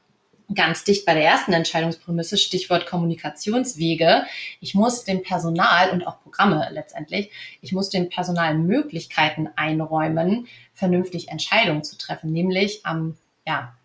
ganz 0.53 0.83
dicht 0.83 1.05
bei 1.05 1.13
der 1.13 1.23
ersten 1.23 1.53
Entscheidungsprämisse, 1.53 2.37
Stichwort 2.37 2.87
Kommunikationswege. 2.87 4.23
Ich 4.59 4.73
muss 4.73 5.03
dem 5.03 5.21
Personal 5.21 5.91
und 5.91 6.07
auch 6.07 6.21
Programme 6.21 6.67
letztendlich, 6.71 7.31
ich 7.61 7.71
muss 7.71 7.89
dem 7.89 8.09
Personal 8.09 8.57
Möglichkeiten 8.57 9.49
einräumen, 9.55 10.47
vernünftig 10.73 11.29
Entscheidungen 11.29 11.83
zu 11.83 11.97
treffen, 11.97 12.31
nämlich 12.31 12.85
am, 12.85 13.17
ja, 13.45 13.75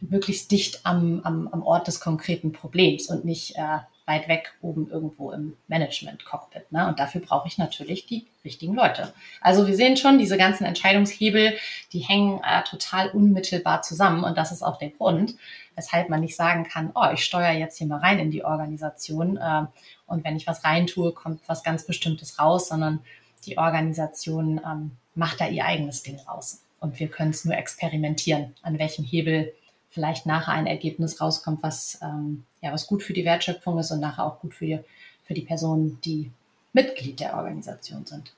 möglichst 0.00 0.50
dicht 0.50 0.80
am, 0.84 1.20
am, 1.24 1.48
am 1.48 1.62
Ort 1.62 1.88
des 1.88 2.00
konkreten 2.00 2.52
Problems 2.52 3.08
und 3.08 3.24
nicht 3.24 3.56
äh, 3.56 3.78
weit 4.06 4.28
weg 4.28 4.54
oben 4.62 4.88
irgendwo 4.88 5.32
im 5.32 5.56
Management-Cockpit. 5.66 6.70
Ne? 6.70 6.86
Und 6.86 6.98
dafür 6.98 7.20
brauche 7.20 7.48
ich 7.48 7.58
natürlich 7.58 8.06
die 8.06 8.26
richtigen 8.44 8.74
Leute. 8.74 9.12
Also 9.40 9.66
wir 9.66 9.74
sehen 9.74 9.96
schon, 9.96 10.18
diese 10.18 10.38
ganzen 10.38 10.64
Entscheidungshebel, 10.64 11.54
die 11.92 11.98
hängen 11.98 12.40
äh, 12.44 12.62
total 12.62 13.10
unmittelbar 13.10 13.82
zusammen. 13.82 14.22
Und 14.22 14.38
das 14.38 14.52
ist 14.52 14.62
auch 14.62 14.78
der 14.78 14.90
Grund, 14.90 15.34
weshalb 15.74 16.08
man 16.08 16.20
nicht 16.20 16.36
sagen 16.36 16.64
kann, 16.64 16.92
oh, 16.94 17.08
ich 17.12 17.24
steuere 17.24 17.52
jetzt 17.52 17.78
hier 17.78 17.88
mal 17.88 17.98
rein 17.98 18.20
in 18.20 18.30
die 18.30 18.44
Organisation 18.44 19.36
äh, 19.36 19.66
und 20.06 20.24
wenn 20.24 20.36
ich 20.36 20.46
was 20.46 20.64
reintue, 20.64 21.12
kommt 21.12 21.40
was 21.48 21.64
ganz 21.64 21.84
Bestimmtes 21.84 22.38
raus, 22.38 22.68
sondern 22.68 23.00
die 23.44 23.58
Organisation 23.58 24.60
ähm, 24.64 24.92
macht 25.14 25.40
da 25.40 25.48
ihr 25.48 25.64
eigenes 25.64 26.02
Ding 26.02 26.18
raus. 26.20 26.62
Und 26.78 27.00
wir 27.00 27.08
können 27.08 27.30
es 27.30 27.44
nur 27.44 27.56
experimentieren, 27.56 28.54
an 28.62 28.78
welchem 28.78 29.04
Hebel 29.04 29.52
vielleicht 29.96 30.26
nachher 30.26 30.52
ein 30.52 30.66
Ergebnis 30.66 31.22
rauskommt, 31.22 31.62
was, 31.62 31.98
ähm, 32.02 32.44
ja, 32.60 32.70
was 32.70 32.86
gut 32.86 33.02
für 33.02 33.14
die 33.14 33.24
Wertschöpfung 33.24 33.78
ist 33.78 33.90
und 33.90 34.00
nachher 34.00 34.26
auch 34.26 34.40
gut 34.40 34.52
für 34.52 34.66
die, 34.66 34.78
für 35.24 35.32
die 35.32 35.40
Person, 35.40 35.98
die 36.04 36.30
Mitglied 36.74 37.18
der 37.18 37.34
Organisation 37.34 38.04
sind. 38.04 38.34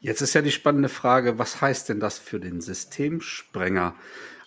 Jetzt 0.00 0.20
ist 0.20 0.34
ja 0.34 0.42
die 0.42 0.52
spannende 0.52 0.90
Frage, 0.90 1.38
was 1.38 1.62
heißt 1.62 1.88
denn 1.88 1.98
das 1.98 2.18
für 2.18 2.38
den 2.38 2.60
Systemsprenger? 2.60 3.94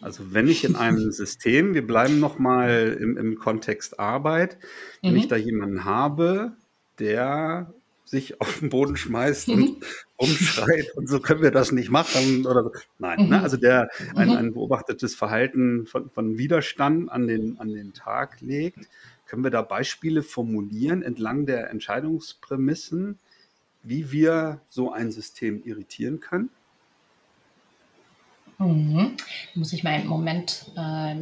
Also 0.01 0.35
wenn 0.35 0.47
ich 0.47 0.63
in 0.63 0.75
einem 0.75 1.11
System, 1.11 1.73
wir 1.73 1.87
bleiben 1.87 2.19
nochmal 2.19 2.95
im, 3.01 3.17
im 3.17 3.39
Kontext 3.39 3.99
Arbeit, 3.99 4.59
wenn 5.01 5.13
mhm. 5.13 5.17
ich 5.17 5.27
da 5.29 5.35
jemanden 5.35 5.83
habe, 5.83 6.51
der 6.99 7.73
sich 8.09 8.41
auf 8.41 8.59
den 8.59 8.69
Boden 8.69 8.97
schmeißt 8.97 9.49
und 9.49 9.59
mhm. 9.59 9.77
umschreit 10.17 10.91
und 10.95 11.07
so 11.07 11.19
können 11.19 11.41
wir 11.41 11.51
das 11.51 11.71
nicht 11.71 11.89
machen 11.89 12.45
oder 12.45 12.63
so. 12.63 12.71
Nein, 12.97 13.19
ne? 13.19 13.23
mhm. 13.23 13.29
ne? 13.29 13.41
also 13.41 13.57
der 13.57 13.89
ein, 14.15 14.29
mhm. 14.29 14.35
ein 14.35 14.53
beobachtetes 14.53 15.15
Verhalten 15.15 15.85
von, 15.85 16.09
von 16.09 16.37
Widerstand 16.37 17.11
an 17.11 17.27
den, 17.27 17.59
an 17.59 17.73
den 17.73 17.93
Tag 17.93 18.41
legt. 18.41 18.89
Können 19.25 19.43
wir 19.43 19.51
da 19.51 19.61
Beispiele 19.61 20.23
formulieren 20.23 21.03
entlang 21.03 21.45
der 21.45 21.69
Entscheidungsprämissen, 21.69 23.19
wie 23.83 24.11
wir 24.11 24.61
so 24.69 24.91
ein 24.91 25.11
System 25.11 25.61
irritieren 25.63 26.19
können? 26.19 26.49
Mhm. 28.57 29.15
Muss 29.55 29.71
ich 29.71 29.83
mal 29.83 29.91
einen 29.91 30.07
Moment 30.07 30.71
äh, 30.75 31.15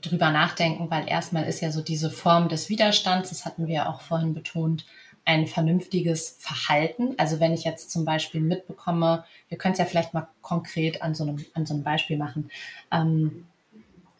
drüber 0.00 0.30
nachdenken, 0.30 0.90
weil 0.90 1.08
erstmal 1.08 1.44
ist 1.44 1.60
ja 1.60 1.72
so 1.72 1.80
diese 1.80 2.10
Form 2.10 2.48
des 2.48 2.68
Widerstands, 2.68 3.30
das 3.30 3.44
hatten 3.44 3.66
wir 3.66 3.88
auch 3.88 4.00
vorhin 4.00 4.32
betont, 4.32 4.86
ein 5.24 5.46
vernünftiges 5.46 6.36
Verhalten. 6.38 7.14
Also 7.18 7.40
wenn 7.40 7.54
ich 7.54 7.64
jetzt 7.64 7.90
zum 7.90 8.04
Beispiel 8.04 8.40
mitbekomme, 8.40 9.24
wir 9.48 9.58
können 9.58 9.72
es 9.72 9.78
ja 9.78 9.84
vielleicht 9.84 10.14
mal 10.14 10.28
konkret 10.42 11.02
an 11.02 11.14
so 11.14 11.24
einem, 11.24 11.44
an 11.54 11.66
so 11.66 11.74
einem 11.74 11.82
Beispiel 11.82 12.18
machen. 12.18 12.50
Ähm, 12.92 13.46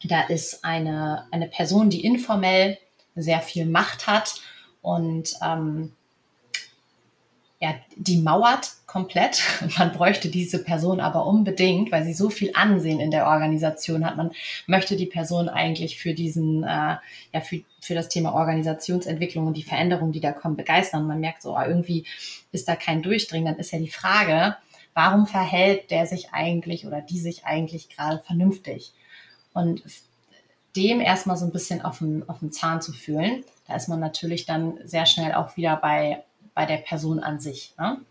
da 0.03 0.21
ist 0.23 0.63
eine, 0.65 1.27
eine 1.31 1.47
Person, 1.47 1.89
die 1.89 2.05
informell 2.05 2.77
sehr 3.15 3.41
viel 3.41 3.65
Macht 3.65 4.07
hat 4.07 4.41
und 4.81 5.35
ähm, 5.43 5.93
ja, 7.65 7.73
die 7.95 8.17
mauert 8.21 8.73
komplett. 8.85 9.41
Man 9.79 9.91
bräuchte 9.91 10.29
diese 10.29 10.63
Person 10.63 10.99
aber 10.99 11.25
unbedingt, 11.25 11.91
weil 11.91 12.03
sie 12.03 12.13
so 12.13 12.29
viel 12.29 12.51
Ansehen 12.53 12.99
in 12.99 13.09
der 13.09 13.25
Organisation 13.25 14.05
hat. 14.05 14.17
Man 14.17 14.31
möchte 14.67 14.95
die 14.95 15.07
Person 15.07 15.49
eigentlich 15.49 15.97
für 15.97 16.13
diesen, 16.13 16.63
äh, 16.63 16.97
ja, 17.33 17.41
für, 17.41 17.61
für 17.81 17.95
das 17.95 18.07
Thema 18.09 18.35
Organisationsentwicklung 18.35 19.47
und 19.47 19.57
die 19.57 19.63
Veränderungen, 19.63 20.11
die 20.11 20.19
da 20.19 20.31
kommen, 20.31 20.55
begeistern. 20.55 21.07
man 21.07 21.19
merkt 21.19 21.41
so, 21.41 21.57
oh, 21.57 21.61
irgendwie 21.61 22.05
ist 22.51 22.69
da 22.69 22.75
kein 22.75 23.01
Durchdringen. 23.01 23.47
Dann 23.47 23.59
ist 23.59 23.71
ja 23.71 23.79
die 23.79 23.89
Frage, 23.89 24.57
warum 24.93 25.25
verhält 25.25 25.89
der 25.89 26.05
sich 26.05 26.33
eigentlich 26.33 26.85
oder 26.85 27.01
die 27.01 27.19
sich 27.19 27.45
eigentlich 27.45 27.89
gerade 27.89 28.21
vernünftig? 28.23 28.93
Und 29.53 29.81
dem 30.75 31.01
erstmal 31.01 31.37
so 31.37 31.45
ein 31.45 31.51
bisschen 31.51 31.81
auf 31.81 31.97
den, 31.97 32.29
auf 32.29 32.39
den 32.39 32.51
Zahn 32.51 32.79
zu 32.79 32.91
fühlen, 32.91 33.43
da 33.67 33.75
ist 33.75 33.87
man 33.87 33.99
natürlich 33.99 34.45
dann 34.45 34.77
sehr 34.83 35.07
schnell 35.07 35.33
auch 35.33 35.57
wieder 35.57 35.77
bei 35.77 36.23
bei 36.55 36.65
der 36.65 36.77
Person 36.77 37.19
an 37.19 37.39
sich. 37.39 37.75
Ne? 37.77 38.01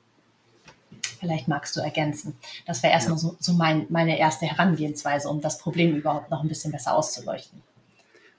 Vielleicht 1.18 1.48
magst 1.48 1.74
du 1.76 1.80
ergänzen. 1.80 2.36
Das 2.66 2.82
wäre 2.82 2.92
erstmal 2.92 3.16
ja. 3.16 3.22
so, 3.22 3.36
so 3.40 3.52
mein, 3.54 3.86
meine 3.88 4.18
erste 4.18 4.46
Herangehensweise, 4.46 5.28
um 5.28 5.40
das 5.40 5.58
Problem 5.58 5.96
überhaupt 5.96 6.30
noch 6.30 6.42
ein 6.42 6.48
bisschen 6.48 6.70
besser 6.70 6.94
auszuleuchten. 6.94 7.62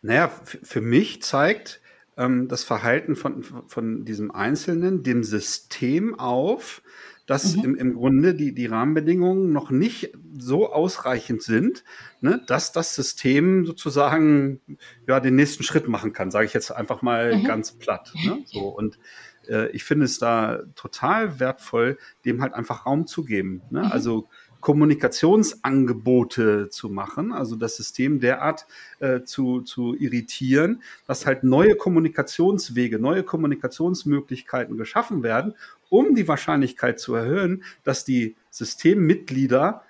Naja, 0.01 0.29
für 0.43 0.81
mich 0.81 1.23
zeigt 1.23 1.81
ähm, 2.15 2.47
das 2.47 2.63
Verhalten 2.63 3.15
von, 3.15 3.43
von 3.67 4.05
diesem 4.05 4.31
Einzelnen 4.31 5.01
dem 5.01 5.23
System 5.23 6.17
auf, 6.19 6.83
dass 7.25 7.55
mhm. 7.55 7.63
im, 7.63 7.75
im 7.75 7.93
Grunde 7.95 8.35
die, 8.35 8.53
die 8.53 8.67
Rahmenbedingungen 8.67 9.51
noch 9.51 9.71
nicht 9.71 10.13
so 10.37 10.71
ausreichend 10.71 11.41
sind, 11.41 11.83
ne, 12.21 12.41
dass 12.45 12.71
das 12.71 12.93
System 12.93 13.65
sozusagen 13.65 14.61
ja 15.07 15.19
den 15.19 15.35
nächsten 15.35 15.63
Schritt 15.63 15.87
machen 15.87 16.13
kann, 16.13 16.29
sage 16.29 16.45
ich 16.45 16.53
jetzt 16.53 16.71
einfach 16.71 17.01
mal 17.01 17.35
mhm. 17.35 17.45
ganz 17.45 17.71
platt. 17.71 18.13
Ne? 18.23 18.43
So, 18.45 18.67
und 18.67 18.99
äh, 19.49 19.69
ich 19.69 19.83
finde 19.83 20.05
es 20.05 20.19
da 20.19 20.59
total 20.75 21.39
wertvoll, 21.39 21.97
dem 22.25 22.41
halt 22.41 22.53
einfach 22.53 22.85
Raum 22.85 23.07
zu 23.07 23.23
geben. 23.23 23.61
Ne? 23.69 23.81
Mhm. 23.81 23.91
Also 23.91 24.27
Kommunikationsangebote 24.65 26.69
zu 26.69 26.89
machen, 26.89 27.31
also 27.31 27.55
das 27.55 27.77
System 27.77 28.19
derart 28.19 28.65
äh, 28.99 29.21
zu, 29.21 29.61
zu 29.61 29.95
irritieren, 29.95 30.81
dass 31.05 31.27
halt 31.27 31.43
neue 31.43 31.75
Kommunikationswege, 31.75 32.97
neue 32.97 33.21
Kommunikationsmöglichkeiten 33.21 34.75
geschaffen 34.75 35.21
werden, 35.21 35.53
um 35.89 36.15
die 36.15 36.27
Wahrscheinlichkeit 36.27 36.99
zu 36.99 37.13
erhöhen, 37.13 37.63
dass 37.83 38.05
die 38.05 38.37
Systemmitglieder 38.49 39.83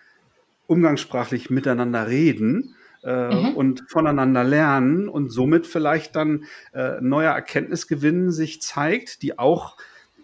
umgangssprachlich 0.67 1.49
miteinander 1.49 2.09
reden 2.09 2.74
äh, 3.05 3.33
mhm. 3.33 3.55
und 3.55 3.83
voneinander 3.87 4.43
lernen 4.43 5.07
und 5.07 5.29
somit 5.29 5.67
vielleicht 5.67 6.15
dann 6.15 6.45
äh, 6.73 6.99
neuer 7.01 7.31
Erkenntnisgewinn 7.31 8.31
sich 8.31 8.61
zeigt, 8.61 9.21
die 9.21 9.37
auch 9.37 9.77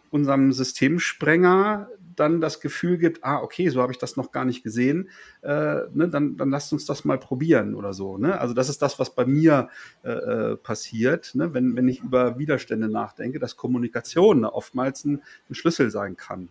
unserem 0.10 0.52
Systemsprenger 0.52 1.88
dann 2.15 2.41
das 2.41 2.60
Gefühl 2.60 2.98
gibt, 2.98 3.24
ah, 3.24 3.41
okay, 3.41 3.70
so 3.70 3.82
habe 3.82 3.91
ich 3.91 3.98
das 3.98 4.17
noch 4.17 4.32
gar 4.32 4.46
nicht 4.46 4.63
gesehen, 4.63 5.10
äh, 5.41 5.82
ne, 5.94 6.10
dann, 6.10 6.38
dann 6.38 6.50
lasst 6.50 6.74
uns 6.74 6.86
das 6.86 7.06
mal 7.06 7.17
probieren 7.17 7.76
oder 7.76 7.94
so. 7.94 8.17
Ne? 8.17 8.39
Also 8.39 8.54
das 8.54 8.70
ist 8.70 8.82
das, 8.82 9.00
was 9.00 9.15
bei 9.15 9.26
mir 9.26 9.70
äh, 10.04 10.12
äh 10.12 10.58
passiert, 10.58 11.34
ne? 11.36 11.54
wenn, 11.54 11.76
wenn 11.76 11.88
ich 11.88 12.02
über 12.02 12.38
Widerstände 12.38 12.89
nachdenke, 12.89 13.39
dass 13.39 13.56
Kommunikation 13.56 14.46
oftmals 14.46 15.06
ein, 15.06 15.22
ein 15.50 15.56
Schlüssel 15.56 15.89
sein 15.89 16.17
kann. 16.17 16.50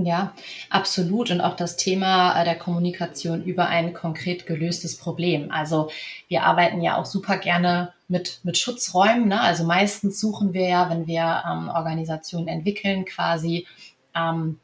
Ja, 0.00 0.32
absolut. 0.70 1.32
Und 1.32 1.40
auch 1.40 1.56
das 1.56 1.76
Thema 1.76 2.40
äh, 2.40 2.44
der 2.44 2.54
Kommunikation 2.54 3.42
über 3.42 3.66
ein 3.66 3.94
konkret 3.94 4.46
gelöstes 4.46 4.96
Problem. 4.96 5.50
Also 5.50 5.90
wir 6.28 6.44
arbeiten 6.44 6.80
ja 6.82 6.96
auch 6.96 7.04
super 7.04 7.36
gerne 7.36 7.92
mit, 8.06 8.38
mit 8.44 8.56
Schutzräumen. 8.56 9.26
Ne? 9.26 9.40
Also 9.40 9.64
meistens 9.64 10.20
suchen 10.20 10.52
wir 10.52 10.68
ja, 10.68 10.88
wenn 10.88 11.08
wir 11.08 11.42
ähm, 11.50 11.68
Organisationen 11.68 12.46
entwickeln, 12.46 13.06
quasi 13.06 13.66
ähm, 14.14 14.60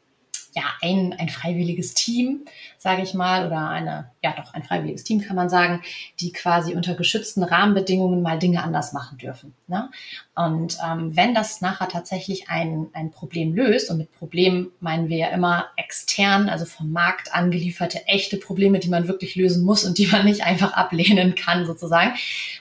ja, 0.55 0.63
ein, 0.81 1.13
ein 1.19 1.27
freiwilliges 1.27 1.95
Team, 1.95 2.45
sage 2.77 3.01
ich 3.01 3.13
mal, 3.13 3.45
oder 3.45 3.67
eine, 3.67 4.11
ja 4.23 4.33
doch, 4.37 4.53
ein 4.53 4.63
freiwilliges 4.63 5.03
Team 5.03 5.19
kann 5.19 5.35
man 5.35 5.49
sagen, 5.49 5.81
die 6.21 6.31
quasi 6.31 6.75
unter 6.75 6.95
geschützten 6.95 7.43
Rahmenbedingungen 7.43 8.21
mal 8.21 8.39
Dinge 8.39 8.63
anders 8.63 8.93
machen 8.93 9.17
dürfen. 9.17 9.53
Ne? 9.67 9.89
Und 10.33 10.77
ähm, 10.81 11.13
wenn 11.13 11.35
das 11.35 11.59
nachher 11.59 11.89
tatsächlich 11.89 12.49
ein, 12.49 12.87
ein 12.93 13.11
Problem 13.11 13.53
löst, 13.53 13.91
und 13.91 13.97
mit 13.97 14.13
Problem 14.13 14.71
meinen 14.79 15.09
wir 15.09 15.17
ja 15.17 15.27
immer 15.27 15.65
extern, 15.75 16.47
also 16.47 16.63
vom 16.63 16.89
Markt 16.89 17.35
angelieferte 17.35 18.07
echte 18.07 18.37
Probleme, 18.37 18.79
die 18.79 18.89
man 18.89 19.09
wirklich 19.09 19.35
lösen 19.35 19.65
muss 19.65 19.83
und 19.83 19.97
die 19.97 20.07
man 20.07 20.23
nicht 20.23 20.45
einfach 20.45 20.71
ablehnen 20.71 21.35
kann, 21.35 21.65
sozusagen, 21.65 22.13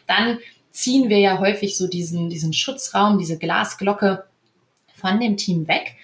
dann 0.09 0.38
ziehen 0.72 1.09
wir 1.09 1.20
ja 1.20 1.38
häufig 1.38 1.78
so 1.78 1.87
diesen, 1.87 2.28
diesen 2.28 2.52
Schutzraum, 2.52 3.18
diese 3.18 3.38
Glasglocke 3.38 4.24
von 4.96 5.20
dem 5.20 5.37
Team 5.37 5.68
weg 5.68 5.94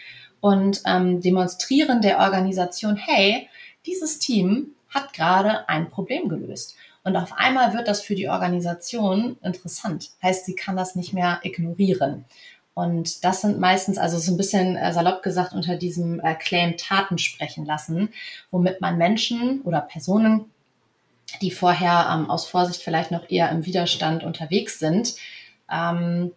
und 0.40 0.82
ähm, 0.86 1.20
demonstrieren 1.20 2.02
der 2.02 2.18
Organisation, 2.18 2.96
hey, 2.96 3.48
dieses 3.86 4.18
Team 4.18 4.74
hat 4.88 5.12
gerade 5.12 5.68
ein 5.68 5.90
Problem 5.90 6.28
gelöst. 6.28 6.76
Und 7.02 7.16
auf 7.16 7.32
einmal 7.32 7.72
wird 7.74 7.88
das 7.88 8.02
für 8.02 8.14
die 8.14 8.28
Organisation 8.28 9.38
interessant. 9.42 10.10
Heißt, 10.22 10.44
sie 10.44 10.54
kann 10.54 10.76
das 10.76 10.96
nicht 10.96 11.12
mehr 11.12 11.40
ignorieren. 11.42 12.24
Und 12.74 13.24
das 13.24 13.40
sind 13.40 13.58
meistens, 13.58 13.98
also 13.98 14.18
so 14.18 14.32
ein 14.32 14.36
bisschen 14.36 14.76
äh, 14.76 14.92
salopp 14.92 15.22
gesagt, 15.22 15.52
unter 15.52 15.76
diesem 15.76 16.20
äh, 16.20 16.34
Claim 16.34 16.76
Taten 16.76 17.18
sprechen 17.18 17.64
lassen, 17.64 18.10
womit 18.50 18.80
man 18.80 18.96
Menschen 18.96 19.62
oder 19.62 19.80
Personen, 19.80 20.50
die 21.40 21.50
vorher 21.50 22.08
ähm, 22.12 22.30
aus 22.30 22.46
Vorsicht 22.46 22.82
vielleicht 22.82 23.10
noch 23.10 23.28
eher 23.30 23.50
im 23.50 23.66
Widerstand 23.66 24.24
unterwegs 24.24 24.78
sind, 24.78 25.14
ähm, 25.70 26.32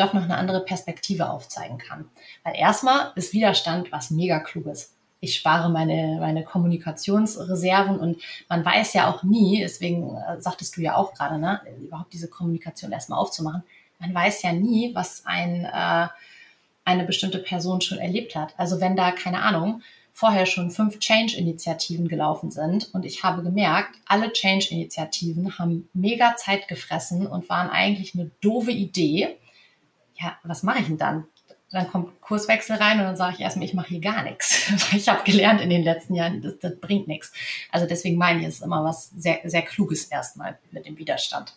doch 0.00 0.12
noch 0.12 0.22
eine 0.22 0.36
andere 0.36 0.64
Perspektive 0.64 1.30
aufzeigen 1.30 1.78
kann. 1.78 2.08
Weil 2.42 2.56
erstmal 2.56 3.12
ist 3.14 3.32
Widerstand 3.32 3.92
was 3.92 4.10
mega 4.10 4.40
kluges. 4.40 4.94
Ich 5.20 5.36
spare 5.36 5.68
meine, 5.68 6.16
meine 6.18 6.44
Kommunikationsreserven 6.44 7.98
und 7.98 8.22
man 8.48 8.64
weiß 8.64 8.94
ja 8.94 9.10
auch 9.10 9.22
nie, 9.22 9.60
deswegen 9.60 10.16
äh, 10.16 10.40
sagtest 10.40 10.76
du 10.76 10.80
ja 10.80 10.96
auch 10.96 11.12
gerade, 11.12 11.38
ne, 11.38 11.60
überhaupt 11.82 12.12
diese 12.12 12.28
Kommunikation 12.28 12.90
erstmal 12.90 13.18
aufzumachen. 13.18 13.62
Man 13.98 14.14
weiß 14.14 14.42
ja 14.42 14.52
nie, 14.52 14.94
was 14.94 15.22
ein, 15.26 15.66
äh, 15.66 16.08
eine 16.84 17.04
bestimmte 17.04 17.38
Person 17.38 17.82
schon 17.82 17.98
erlebt 17.98 18.34
hat. 18.34 18.54
Also 18.56 18.80
wenn 18.80 18.96
da, 18.96 19.10
keine 19.10 19.42
Ahnung, 19.42 19.82
vorher 20.14 20.46
schon 20.46 20.70
fünf 20.70 20.98
Change-Initiativen 20.98 22.08
gelaufen 22.08 22.50
sind 22.50 22.92
und 22.94 23.04
ich 23.04 23.22
habe 23.22 23.42
gemerkt, 23.42 23.96
alle 24.06 24.32
Change-Initiativen 24.32 25.58
haben 25.58 25.88
mega 25.92 26.36
Zeit 26.36 26.68
gefressen 26.68 27.26
und 27.26 27.48
waren 27.48 27.70
eigentlich 27.70 28.14
eine 28.14 28.30
doofe 28.40 28.70
Idee 28.70 29.36
ja, 30.20 30.38
was 30.44 30.62
mache 30.62 30.80
ich 30.80 30.86
denn 30.86 30.98
dann? 30.98 31.26
Dann 31.72 31.88
kommt 31.88 32.20
Kurswechsel 32.20 32.76
rein 32.76 32.98
und 32.98 33.04
dann 33.04 33.16
sage 33.16 33.34
ich 33.34 33.40
erstmal, 33.40 33.64
ich 33.64 33.74
mache 33.74 33.88
hier 33.88 34.00
gar 34.00 34.24
nichts. 34.24 34.70
ich 34.92 35.08
habe 35.08 35.22
gelernt 35.24 35.60
in 35.60 35.70
den 35.70 35.82
letzten 35.82 36.14
Jahren, 36.14 36.42
das, 36.42 36.58
das 36.58 36.76
bringt 36.80 37.06
nichts. 37.06 37.32
Also 37.70 37.86
deswegen 37.86 38.18
meine 38.18 38.40
ich, 38.40 38.46
es 38.46 38.54
ist 38.56 38.62
immer 38.62 38.84
was 38.84 39.10
sehr, 39.10 39.38
sehr 39.44 39.62
Kluges 39.62 40.04
erstmal 40.04 40.58
mit 40.72 40.86
dem 40.86 40.98
Widerstand. 40.98 41.56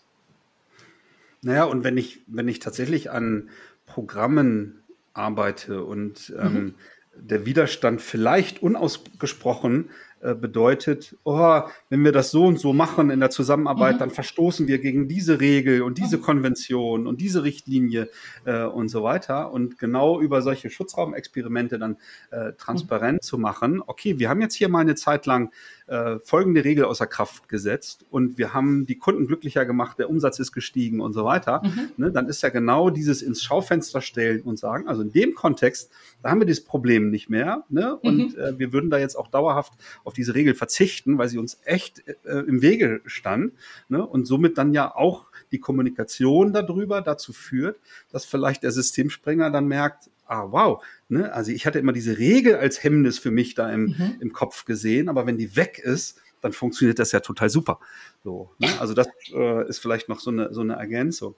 Naja, 1.41 1.65
und 1.65 1.83
wenn 1.83 1.97
ich, 1.97 2.21
wenn 2.27 2.47
ich 2.47 2.59
tatsächlich 2.59 3.11
an 3.11 3.49
Programmen 3.85 4.83
arbeite 5.13 5.83
und 5.83 6.33
ähm, 6.39 6.53
mhm. 6.53 6.75
der 7.15 7.45
Widerstand 7.45 8.01
vielleicht 8.01 8.61
unausgesprochen 8.61 9.89
bedeutet, 10.35 11.17
oh, 11.23 11.61
wenn 11.89 12.03
wir 12.03 12.11
das 12.11 12.31
so 12.31 12.45
und 12.45 12.59
so 12.59 12.71
machen 12.73 13.09
in 13.09 13.19
der 13.19 13.29
Zusammenarbeit, 13.29 13.95
Mhm. 13.95 13.99
dann 13.99 14.09
verstoßen 14.09 14.67
wir 14.67 14.79
gegen 14.79 15.07
diese 15.07 15.39
Regel 15.39 15.81
und 15.81 15.97
diese 15.97 16.17
Konvention 16.19 17.07
und 17.07 17.19
diese 17.19 17.43
Richtlinie 17.43 18.09
äh, 18.45 18.63
und 18.63 18.87
so 18.87 19.03
weiter. 19.03 19.51
Und 19.51 19.77
genau 19.77 20.21
über 20.21 20.41
solche 20.41 20.69
Schutzraumexperimente 20.69 21.77
dann 21.77 21.97
äh, 22.31 22.53
transparent 22.53 23.23
zu 23.23 23.37
machen, 23.37 23.81
okay, 23.85 24.17
wir 24.19 24.29
haben 24.29 24.41
jetzt 24.41 24.55
hier 24.55 24.69
mal 24.69 24.79
eine 24.79 24.95
Zeit 24.95 25.25
lang 25.25 25.51
äh, 25.93 26.19
folgende 26.23 26.63
Regel 26.63 26.85
außer 26.85 27.05
Kraft 27.05 27.47
gesetzt 27.49 28.03
und 28.09 28.39
wir 28.39 28.53
haben 28.53 28.87
die 28.87 28.97
Kunden 28.97 29.27
glücklicher 29.27 29.63
gemacht, 29.65 29.99
der 29.99 30.09
Umsatz 30.09 30.39
ist 30.39 30.51
gestiegen 30.51 31.01
und 31.01 31.13
so 31.13 31.23
weiter, 31.23 31.61
Mhm. 31.63 31.89
ne, 31.97 32.11
dann 32.11 32.27
ist 32.27 32.41
ja 32.41 32.49
genau 32.49 32.89
dieses 32.89 33.21
ins 33.21 33.43
Schaufenster 33.43 34.01
stellen 34.01 34.41
und 34.41 34.57
sagen, 34.57 34.87
also 34.87 35.03
in 35.03 35.11
dem 35.11 35.35
Kontext, 35.35 35.91
da 36.23 36.31
haben 36.31 36.41
wir 36.41 36.47
dieses 36.47 36.63
Problem 36.63 37.11
nicht 37.11 37.29
mehr 37.29 37.63
ne, 37.69 37.95
und 37.95 38.35
Mhm. 38.35 38.41
äh, 38.41 38.57
wir 38.59 38.73
würden 38.73 38.89
da 38.89 38.97
jetzt 38.97 39.15
auch 39.15 39.27
dauerhaft 39.27 39.73
auf 40.03 40.13
diese 40.13 40.33
Regel 40.33 40.55
verzichten, 40.55 41.17
weil 41.19 41.29
sie 41.29 41.37
uns 41.37 41.59
echt 41.63 42.03
äh, 42.07 42.39
im 42.39 42.63
Wege 42.63 43.01
stand 43.05 43.53
ne, 43.87 44.03
und 44.05 44.25
somit 44.25 44.57
dann 44.57 44.73
ja 44.73 44.95
auch 44.95 45.25
die 45.51 45.59
Kommunikation 45.59 46.53
darüber 46.53 47.01
dazu 47.01 47.33
führt, 47.33 47.77
dass 48.11 48.25
vielleicht 48.25 48.63
der 48.63 48.71
Systemsprenger 48.71 49.51
dann 49.51 49.67
merkt, 49.67 50.09
ah 50.27 50.47
wow, 50.51 50.83
ne, 51.09 51.31
also 51.33 51.51
ich 51.51 51.65
hatte 51.65 51.79
immer 51.79 51.93
diese 51.93 52.17
Regel 52.17 52.55
als 52.55 52.83
Hemmnis 52.83 53.19
für 53.19 53.31
mich 53.31 53.55
da 53.55 53.71
im, 53.71 53.95
Mhm. 53.97 54.15
im 54.19 54.33
Kopf 54.33 54.65
gesehen, 54.65 55.09
aber 55.09 55.25
wenn 55.25 55.37
die 55.37 55.55
weg 55.55 55.79
ist, 55.79 56.21
dann 56.41 56.53
funktioniert 56.53 56.99
das 56.99 57.11
ja 57.11 57.21
total 57.21 57.49
super. 57.49 57.79
So, 58.23 58.51
ne? 58.59 58.67
Also 58.79 58.93
das 58.93 59.07
äh, 59.33 59.67
ist 59.67 59.79
vielleicht 59.79 60.09
noch 60.09 60.19
so 60.19 60.31
eine, 60.31 60.53
so 60.53 60.61
eine 60.61 60.73
Ergänzung. 60.73 61.35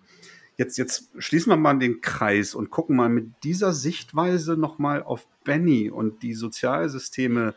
Jetzt, 0.58 0.78
jetzt 0.78 1.10
schließen 1.18 1.52
wir 1.52 1.58
mal 1.58 1.78
den 1.78 2.00
Kreis 2.00 2.56
und 2.56 2.70
gucken 2.70 2.96
mal 2.96 3.10
mit 3.10 3.28
dieser 3.44 3.74
Sichtweise 3.74 4.56
nochmal 4.56 5.04
auf 5.04 5.28
Benny 5.44 5.90
und 5.92 6.24
die 6.24 6.34
Sozialsysteme, 6.34 7.54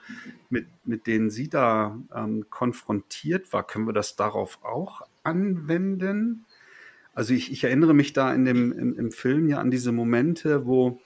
mit, 0.51 0.67
mit 0.85 1.07
denen 1.07 1.31
sie 1.31 1.49
da 1.49 1.97
ähm, 2.15 2.47
konfrontiert 2.51 3.53
war. 3.53 3.65
Können 3.67 3.87
wir 3.87 3.93
das 3.93 4.17
darauf 4.17 4.59
auch 4.65 5.03
anwenden? 5.23 6.45
Also 7.15 7.35
ich, 7.35 7.51
ich 7.53 7.65
erinnere 7.65 7.95
mich 7.95 8.13
da 8.13 8.35
in 8.35 8.45
dem, 8.45 8.73
im, 8.73 8.99
im 8.99 9.11
Film 9.13 9.49
ja 9.49 9.59
an 9.59 9.71
diese 9.71 9.93
Momente, 9.93 10.67
wo 10.67 11.01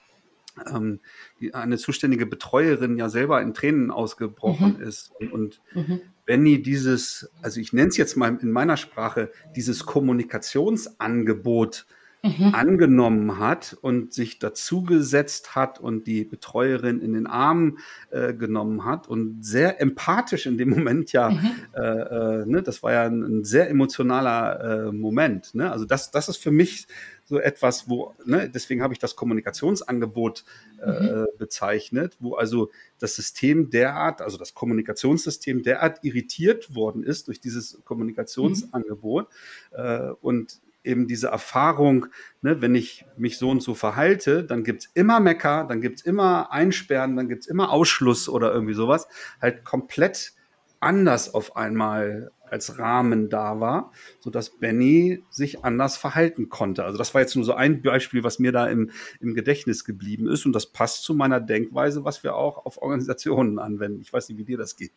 ähm, 0.66 1.00
die, 1.40 1.54
eine 1.54 1.78
zuständige 1.78 2.26
Betreuerin 2.26 2.96
ja 2.96 3.08
selber 3.08 3.40
in 3.42 3.54
Tränen 3.54 3.90
ausgebrochen 3.90 4.76
Mhm. 4.78 4.82
ist 4.82 5.12
und, 5.18 5.32
und 5.32 5.60
Mhm. 5.74 6.00
Benny 6.24 6.62
dieses, 6.62 7.30
also 7.42 7.58
ich 7.60 7.72
nenne 7.72 7.88
es 7.88 7.96
jetzt 7.96 8.16
mal 8.16 8.38
in 8.40 8.52
meiner 8.52 8.76
Sprache, 8.76 9.30
dieses 9.56 9.84
Kommunikationsangebot 9.86 11.86
Mhm. 12.24 12.54
angenommen 12.54 13.40
hat 13.40 13.76
und 13.80 14.12
sich 14.12 14.38
dazugesetzt 14.38 15.56
hat 15.56 15.80
und 15.80 16.06
die 16.06 16.24
Betreuerin 16.24 17.00
in 17.00 17.14
den 17.14 17.26
Arm 17.26 17.78
äh, 18.10 18.32
genommen 18.32 18.84
hat 18.84 19.08
und 19.08 19.44
sehr 19.44 19.80
empathisch 19.80 20.46
in 20.46 20.56
dem 20.56 20.70
Moment 20.70 21.10
ja, 21.10 21.30
Mhm. 21.30 21.50
äh, 21.72 21.80
äh, 21.80 22.46
ne, 22.46 22.62
das 22.62 22.84
war 22.84 22.92
ja 22.92 23.02
ein, 23.06 23.22
ein 23.24 23.44
sehr 23.44 23.68
emotionaler 23.68 24.86
äh, 24.86 24.92
Moment. 24.92 25.52
Ne? 25.56 25.72
Also 25.72 25.84
das, 25.84 26.12
das 26.12 26.28
ist 26.28 26.36
für 26.36 26.52
mich 26.52 26.86
so 27.32 27.40
etwas, 27.40 27.88
wo, 27.88 28.14
ne, 28.26 28.50
deswegen 28.50 28.82
habe 28.82 28.92
ich 28.92 28.98
das 28.98 29.16
Kommunikationsangebot 29.16 30.44
äh, 30.84 31.24
bezeichnet, 31.38 32.18
wo 32.20 32.34
also 32.34 32.70
das 32.98 33.16
System 33.16 33.70
derart, 33.70 34.20
also 34.20 34.36
das 34.36 34.52
Kommunikationssystem 34.52 35.62
derart 35.62 36.04
irritiert 36.04 36.74
worden 36.74 37.02
ist 37.02 37.28
durch 37.28 37.40
dieses 37.40 37.80
Kommunikationsangebot 37.86 39.28
äh, 39.70 40.10
und 40.20 40.60
eben 40.84 41.06
diese 41.06 41.28
Erfahrung, 41.28 42.08
ne, 42.42 42.60
wenn 42.60 42.74
ich 42.74 43.06
mich 43.16 43.38
so 43.38 43.48
und 43.48 43.62
so 43.62 43.74
verhalte, 43.74 44.44
dann 44.44 44.62
gibt's 44.62 44.90
immer 44.92 45.18
Mecker, 45.18 45.64
dann 45.66 45.80
gibt's 45.80 46.02
immer 46.02 46.52
Einsperren, 46.52 47.16
dann 47.16 47.30
gibt's 47.30 47.46
immer 47.46 47.70
Ausschluss 47.70 48.28
oder 48.28 48.52
irgendwie 48.52 48.74
sowas, 48.74 49.08
halt 49.40 49.64
komplett 49.64 50.34
anders 50.80 51.32
auf 51.32 51.56
einmal 51.56 52.30
als 52.52 52.78
Rahmen 52.78 53.30
da 53.30 53.58
war, 53.60 53.90
sodass 54.20 54.50
Benny 54.50 55.22
sich 55.30 55.64
anders 55.64 55.96
verhalten 55.96 56.50
konnte. 56.50 56.84
Also 56.84 56.98
das 56.98 57.14
war 57.14 57.22
jetzt 57.22 57.34
nur 57.34 57.44
so 57.44 57.54
ein 57.54 57.82
Beispiel, 57.82 58.22
was 58.22 58.38
mir 58.38 58.52
da 58.52 58.66
im, 58.66 58.90
im 59.20 59.34
Gedächtnis 59.34 59.84
geblieben 59.84 60.28
ist 60.28 60.46
und 60.46 60.52
das 60.52 60.66
passt 60.66 61.02
zu 61.02 61.14
meiner 61.14 61.40
Denkweise, 61.40 62.04
was 62.04 62.22
wir 62.22 62.36
auch 62.36 62.64
auf 62.64 62.80
Organisationen 62.80 63.58
anwenden. 63.58 64.02
Ich 64.02 64.12
weiß 64.12 64.28
nicht, 64.28 64.38
wie 64.38 64.44
dir 64.44 64.58
das 64.58 64.76
geht. 64.76 64.92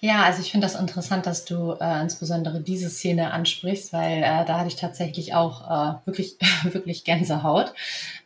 Ja, 0.00 0.22
also 0.22 0.40
ich 0.40 0.52
finde 0.52 0.66
das 0.66 0.78
interessant, 0.78 1.26
dass 1.26 1.44
du 1.44 1.72
äh, 1.80 2.02
insbesondere 2.02 2.60
diese 2.60 2.88
Szene 2.88 3.32
ansprichst, 3.32 3.92
weil 3.92 4.18
äh, 4.18 4.44
da 4.44 4.58
hatte 4.58 4.68
ich 4.68 4.76
tatsächlich 4.76 5.34
auch 5.34 5.62
äh, 5.68 6.06
wirklich, 6.06 6.36
wirklich 6.64 7.04
Gänsehaut. 7.04 7.72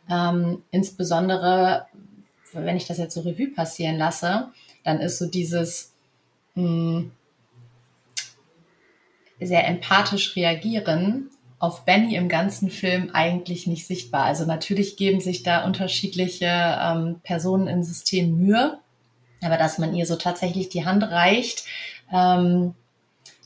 Ähm, 0.09 0.61
insbesondere, 0.69 1.87
wenn 2.51 2.77
ich 2.77 2.85
das 2.85 2.99
jetzt 2.99 3.15
so 3.15 3.21
Revue 3.21 3.47
passieren 3.47 3.97
lasse, 3.97 4.49
dann 4.83 4.99
ist 4.99 5.17
so 5.17 5.25
dieses 5.25 5.93
mh, 6.55 7.05
sehr 9.39 9.67
empathisch 9.67 10.35
reagieren 10.35 11.29
auf 11.59 11.85
Benny 11.85 12.15
im 12.15 12.27
ganzen 12.27 12.69
Film 12.69 13.11
eigentlich 13.13 13.67
nicht 13.67 13.87
sichtbar. 13.87 14.25
Also 14.25 14.45
natürlich 14.45 14.97
geben 14.97 15.21
sich 15.21 15.43
da 15.43 15.63
unterschiedliche 15.63 16.45
ähm, 16.45 17.21
Personen 17.23 17.67
im 17.67 17.83
System 17.83 18.37
Mühe, 18.37 18.79
aber 19.41 19.55
dass 19.57 19.77
man 19.77 19.95
ihr 19.95 20.05
so 20.05 20.17
tatsächlich 20.17 20.67
die 20.67 20.85
Hand 20.85 21.03
reicht, 21.03 21.63
ähm, 22.11 22.75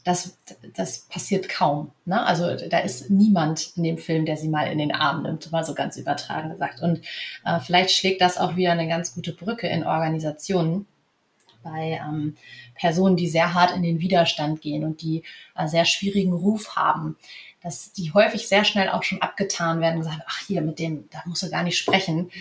das, 0.03 0.37
das 0.75 1.01
passiert 1.01 1.47
kaum. 1.47 1.91
Ne? 2.05 2.25
Also 2.25 2.55
da 2.55 2.79
ist 2.79 3.11
niemand 3.11 3.73
in 3.75 3.83
dem 3.83 3.97
Film, 3.97 4.25
der 4.25 4.37
sie 4.37 4.47
mal 4.47 4.71
in 4.71 4.79
den 4.79 4.95
Arm 4.95 5.23
nimmt, 5.23 5.51
mal 5.51 5.65
so 5.65 5.75
ganz 5.75 5.97
übertragen 5.97 6.49
gesagt. 6.49 6.81
Und 6.81 7.01
äh, 7.45 7.59
vielleicht 7.59 7.91
schlägt 7.91 8.21
das 8.21 8.37
auch 8.37 8.55
wieder 8.55 8.71
eine 8.71 8.87
ganz 8.87 9.13
gute 9.13 9.33
Brücke 9.33 9.67
in 9.67 9.85
Organisationen 9.85 10.87
bei 11.63 11.99
ähm, 12.03 12.35
Personen, 12.75 13.15
die 13.15 13.27
sehr 13.27 13.53
hart 13.53 13.75
in 13.75 13.83
den 13.83 13.99
Widerstand 13.99 14.61
gehen 14.61 14.83
und 14.83 15.01
die 15.01 15.23
äh, 15.55 15.67
sehr 15.67 15.85
schwierigen 15.85 16.33
Ruf 16.33 16.75
haben, 16.75 17.17
dass 17.61 17.91
die 17.91 18.13
häufig 18.13 18.47
sehr 18.47 18.63
schnell 18.63 18.89
auch 18.89 19.03
schon 19.03 19.21
abgetan 19.21 19.81
werden 19.81 19.95
und 19.95 20.03
gesagt, 20.03 20.23
ach 20.27 20.39
hier, 20.45 20.61
mit 20.61 20.79
dem, 20.79 21.09
da 21.11 21.21
musst 21.25 21.43
du 21.43 21.49
gar 21.49 21.63
nicht 21.63 21.77
sprechen. 21.77 22.31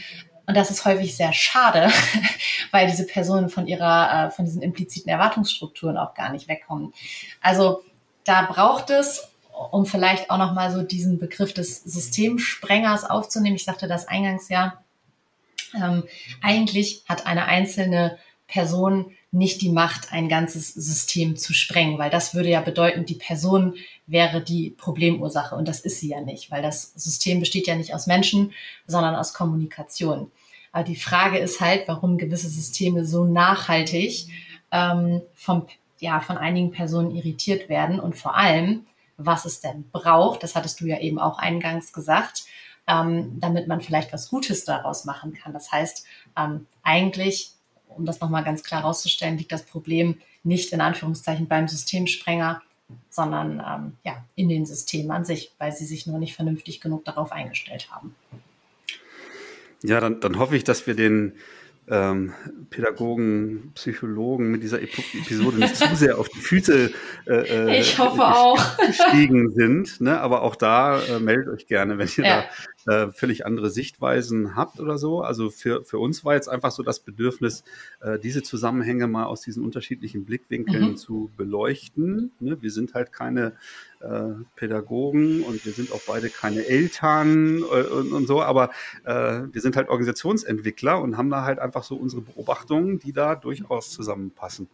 Und 0.46 0.56
das 0.56 0.70
ist 0.70 0.84
häufig 0.84 1.16
sehr 1.16 1.32
schade, 1.32 1.90
weil 2.70 2.86
diese 2.86 3.06
Personen 3.06 3.48
von 3.48 3.66
ihrer, 3.66 4.26
äh, 4.26 4.30
von 4.30 4.44
diesen 4.44 4.62
impliziten 4.62 5.10
Erwartungsstrukturen 5.10 5.96
auch 5.96 6.14
gar 6.14 6.30
nicht 6.30 6.48
wegkommen. 6.48 6.92
Also 7.40 7.82
da 8.24 8.42
braucht 8.42 8.90
es, 8.90 9.28
um 9.70 9.86
vielleicht 9.86 10.30
auch 10.30 10.38
nochmal 10.38 10.70
so 10.70 10.82
diesen 10.82 11.18
Begriff 11.18 11.54
des 11.54 11.82
Systemsprengers 11.82 13.04
aufzunehmen. 13.04 13.56
Ich 13.56 13.64
sagte 13.64 13.88
das 13.88 14.06
eingangs 14.06 14.48
ja. 14.48 14.82
Ähm, 15.74 16.04
eigentlich 16.42 17.02
hat 17.08 17.26
eine 17.26 17.46
einzelne 17.46 18.18
Person 18.48 19.12
nicht 19.32 19.60
die 19.60 19.70
Macht, 19.70 20.12
ein 20.12 20.28
ganzes 20.28 20.72
System 20.72 21.36
zu 21.36 21.52
sprengen, 21.52 21.98
weil 21.98 22.10
das 22.10 22.34
würde 22.34 22.48
ja 22.48 22.60
bedeuten, 22.60 23.04
die 23.04 23.14
Person 23.14 23.74
wäre 24.06 24.40
die 24.40 24.70
Problemursache 24.70 25.54
und 25.54 25.66
das 25.66 25.80
ist 25.80 26.00
sie 26.00 26.10
ja 26.10 26.20
nicht, 26.20 26.50
weil 26.50 26.62
das 26.62 26.92
System 26.94 27.40
besteht 27.40 27.66
ja 27.66 27.74
nicht 27.74 27.92
aus 27.92 28.06
Menschen, 28.06 28.52
sondern 28.86 29.14
aus 29.14 29.34
Kommunikation. 29.34 30.30
Aber 30.72 30.84
die 30.84 30.96
Frage 30.96 31.38
ist 31.38 31.60
halt, 31.60 31.88
warum 31.88 32.18
gewisse 32.18 32.48
Systeme 32.48 33.04
so 33.04 33.24
nachhaltig 33.24 34.28
ähm, 34.70 35.22
vom, 35.34 35.66
ja, 35.98 36.20
von 36.20 36.38
einigen 36.38 36.70
Personen 36.70 37.14
irritiert 37.14 37.68
werden 37.68 37.98
und 37.98 38.16
vor 38.16 38.36
allem, 38.36 38.86
was 39.16 39.44
es 39.44 39.60
denn 39.60 39.90
braucht, 39.90 40.42
das 40.42 40.54
hattest 40.54 40.80
du 40.80 40.86
ja 40.86 41.00
eben 41.00 41.18
auch 41.18 41.38
eingangs 41.38 41.92
gesagt, 41.92 42.44
ähm, 42.86 43.40
damit 43.40 43.66
man 43.66 43.80
vielleicht 43.80 44.12
was 44.12 44.28
Gutes 44.28 44.64
daraus 44.64 45.04
machen 45.04 45.32
kann. 45.32 45.52
Das 45.52 45.72
heißt, 45.72 46.06
ähm, 46.38 46.66
eigentlich 46.82 47.55
um 47.88 48.04
das 48.04 48.20
nochmal 48.20 48.44
ganz 48.44 48.62
klar 48.62 48.82
herauszustellen, 48.82 49.38
liegt 49.38 49.52
das 49.52 49.64
Problem 49.64 50.18
nicht 50.42 50.72
in 50.72 50.80
Anführungszeichen 50.80 51.48
beim 51.48 51.68
Systemsprenger, 51.68 52.62
sondern 53.10 53.62
ähm, 53.66 53.96
ja, 54.04 54.24
in 54.36 54.48
den 54.48 54.66
Systemen 54.66 55.10
an 55.10 55.24
sich, 55.24 55.52
weil 55.58 55.72
sie 55.72 55.86
sich 55.86 56.06
nur 56.06 56.18
nicht 56.18 56.34
vernünftig 56.34 56.80
genug 56.80 57.04
darauf 57.04 57.32
eingestellt 57.32 57.90
haben. 57.90 58.14
Ja, 59.82 60.00
dann, 60.00 60.20
dann 60.20 60.38
hoffe 60.38 60.56
ich, 60.56 60.64
dass 60.64 60.86
wir 60.86 60.94
den 60.94 61.34
ähm, 61.88 62.32
Pädagogen, 62.70 63.72
Psychologen 63.74 64.50
mit 64.50 64.62
dieser 64.62 64.82
Episode 64.82 65.58
nicht 65.58 65.76
zu 65.76 65.94
sehr 65.94 66.18
auf 66.18 66.28
die 66.28 66.40
Füße 66.40 66.90
äh, 67.26 67.80
ich 67.80 67.98
hoffe 67.98 68.24
auch. 68.24 68.76
gestiegen 68.78 69.50
sind. 69.50 70.00
Ne? 70.00 70.20
Aber 70.20 70.42
auch 70.42 70.56
da 70.56 71.00
äh, 71.00 71.20
meldet 71.20 71.48
euch 71.48 71.66
gerne, 71.66 71.98
wenn 71.98 72.08
ihr 72.16 72.24
ja. 72.24 72.44
da 72.44 72.46
äh, 72.86 73.12
völlig 73.12 73.46
andere 73.46 73.70
Sichtweisen 73.70 74.56
habt 74.56 74.80
oder 74.80 74.98
so. 74.98 75.20
Also 75.22 75.50
für, 75.50 75.84
für 75.84 75.98
uns 75.98 76.24
war 76.24 76.34
jetzt 76.34 76.48
einfach 76.48 76.70
so 76.70 76.82
das 76.82 77.00
Bedürfnis, 77.00 77.64
äh, 78.00 78.18
diese 78.18 78.42
Zusammenhänge 78.42 79.06
mal 79.06 79.24
aus 79.24 79.40
diesen 79.40 79.64
unterschiedlichen 79.64 80.24
Blickwinkeln 80.24 80.90
mhm. 80.90 80.96
zu 80.96 81.30
beleuchten. 81.36 82.32
Ne? 82.40 82.58
Wir 82.60 82.70
sind 82.70 82.94
halt 82.94 83.12
keine 83.12 83.54
äh, 84.00 84.34
Pädagogen 84.54 85.42
und 85.42 85.64
wir 85.64 85.72
sind 85.72 85.90
auch 85.92 86.02
beide 86.06 86.28
keine 86.28 86.66
Eltern 86.66 87.58
äh, 87.58 87.82
und, 87.82 88.12
und, 88.12 88.26
so, 88.26 88.42
aber 88.42 88.70
äh, 89.04 89.42
wir 89.50 89.60
sind 89.60 89.76
halt 89.76 89.88
Organisationsentwickler 89.88 91.00
und 91.00 91.16
haben 91.16 91.30
da 91.30 91.44
halt 91.44 91.58
einfach 91.58 91.75
so 91.82 91.96
unsere 91.96 92.22
Beobachtungen, 92.22 92.98
die 92.98 93.12
da 93.12 93.34
durchaus 93.34 93.90
zusammenpassen. 93.90 94.68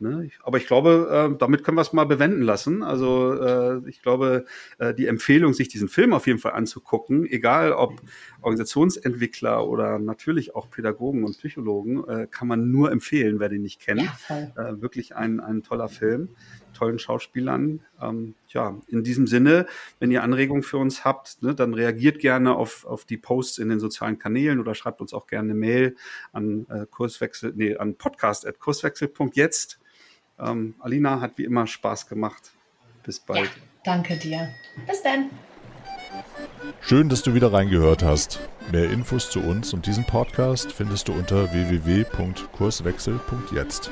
Ne? 0.00 0.30
Aber 0.42 0.56
ich 0.56 0.66
glaube, 0.66 1.30
äh, 1.30 1.36
damit 1.36 1.62
können 1.62 1.76
wir 1.76 1.82
es 1.82 1.92
mal 1.92 2.06
bewenden 2.06 2.40
lassen. 2.40 2.82
Also 2.82 3.34
äh, 3.34 3.86
ich 3.86 4.00
glaube, 4.00 4.46
äh, 4.78 4.94
die 4.94 5.06
Empfehlung, 5.06 5.52
sich 5.52 5.68
diesen 5.68 5.88
Film 5.88 6.14
auf 6.14 6.26
jeden 6.26 6.38
Fall 6.38 6.52
anzugucken, 6.52 7.26
egal 7.26 7.72
ob 7.72 8.00
Organisationsentwickler 8.40 9.68
oder 9.68 9.98
natürlich 9.98 10.54
auch 10.54 10.70
Pädagogen 10.70 11.22
und 11.22 11.36
Psychologen, 11.36 12.02
äh, 12.08 12.26
kann 12.30 12.48
man 12.48 12.70
nur 12.70 12.90
empfehlen, 12.90 13.40
wer 13.40 13.50
den 13.50 13.60
nicht 13.60 13.78
kennt. 13.78 14.08
Ja, 14.30 14.70
äh, 14.70 14.80
wirklich 14.80 15.16
ein, 15.16 15.38
ein 15.38 15.62
toller 15.62 15.90
Film, 15.90 16.30
tollen 16.80 16.98
Schauspielern. 16.98 17.80
Ähm, 18.00 18.34
ja, 18.48 18.74
in 18.88 19.04
diesem 19.04 19.26
Sinne, 19.26 19.66
wenn 19.98 20.10
ihr 20.10 20.22
Anregungen 20.22 20.62
für 20.62 20.78
uns 20.78 21.04
habt, 21.04 21.42
ne, 21.42 21.54
dann 21.54 21.74
reagiert 21.74 22.20
gerne 22.20 22.56
auf, 22.56 22.86
auf 22.86 23.04
die 23.04 23.18
Posts 23.18 23.58
in 23.58 23.68
den 23.68 23.80
sozialen 23.80 24.18
Kanälen 24.18 24.60
oder 24.60 24.74
schreibt 24.74 25.02
uns 25.02 25.12
auch 25.12 25.26
gerne 25.26 25.50
eine 25.50 25.58
Mail 25.58 25.94
an 26.32 26.66
äh, 26.70 26.86
Kurswechsel, 26.90 27.52
nee, 27.54 27.76
an 27.76 27.96
podcast.kurswechsel.jetzt. 27.96 29.78
Ähm, 30.38 30.74
Alina 30.78 31.20
hat 31.20 31.36
wie 31.36 31.44
immer 31.44 31.66
Spaß 31.66 32.08
gemacht. 32.08 32.52
Bis 33.02 33.20
bald. 33.20 33.44
Ja, 33.44 33.50
danke 33.84 34.16
dir. 34.16 34.48
Bis 34.86 35.02
dann. 35.02 35.28
Schön, 36.80 37.10
dass 37.10 37.22
du 37.22 37.34
wieder 37.34 37.52
reingehört 37.52 38.02
hast. 38.02 38.40
Mehr 38.72 38.90
Infos 38.90 39.30
zu 39.30 39.40
uns 39.40 39.74
und 39.74 39.86
diesem 39.86 40.06
Podcast 40.06 40.72
findest 40.72 41.08
du 41.08 41.12
unter 41.12 41.52
www.kurswechsel.jetzt. 41.52 43.90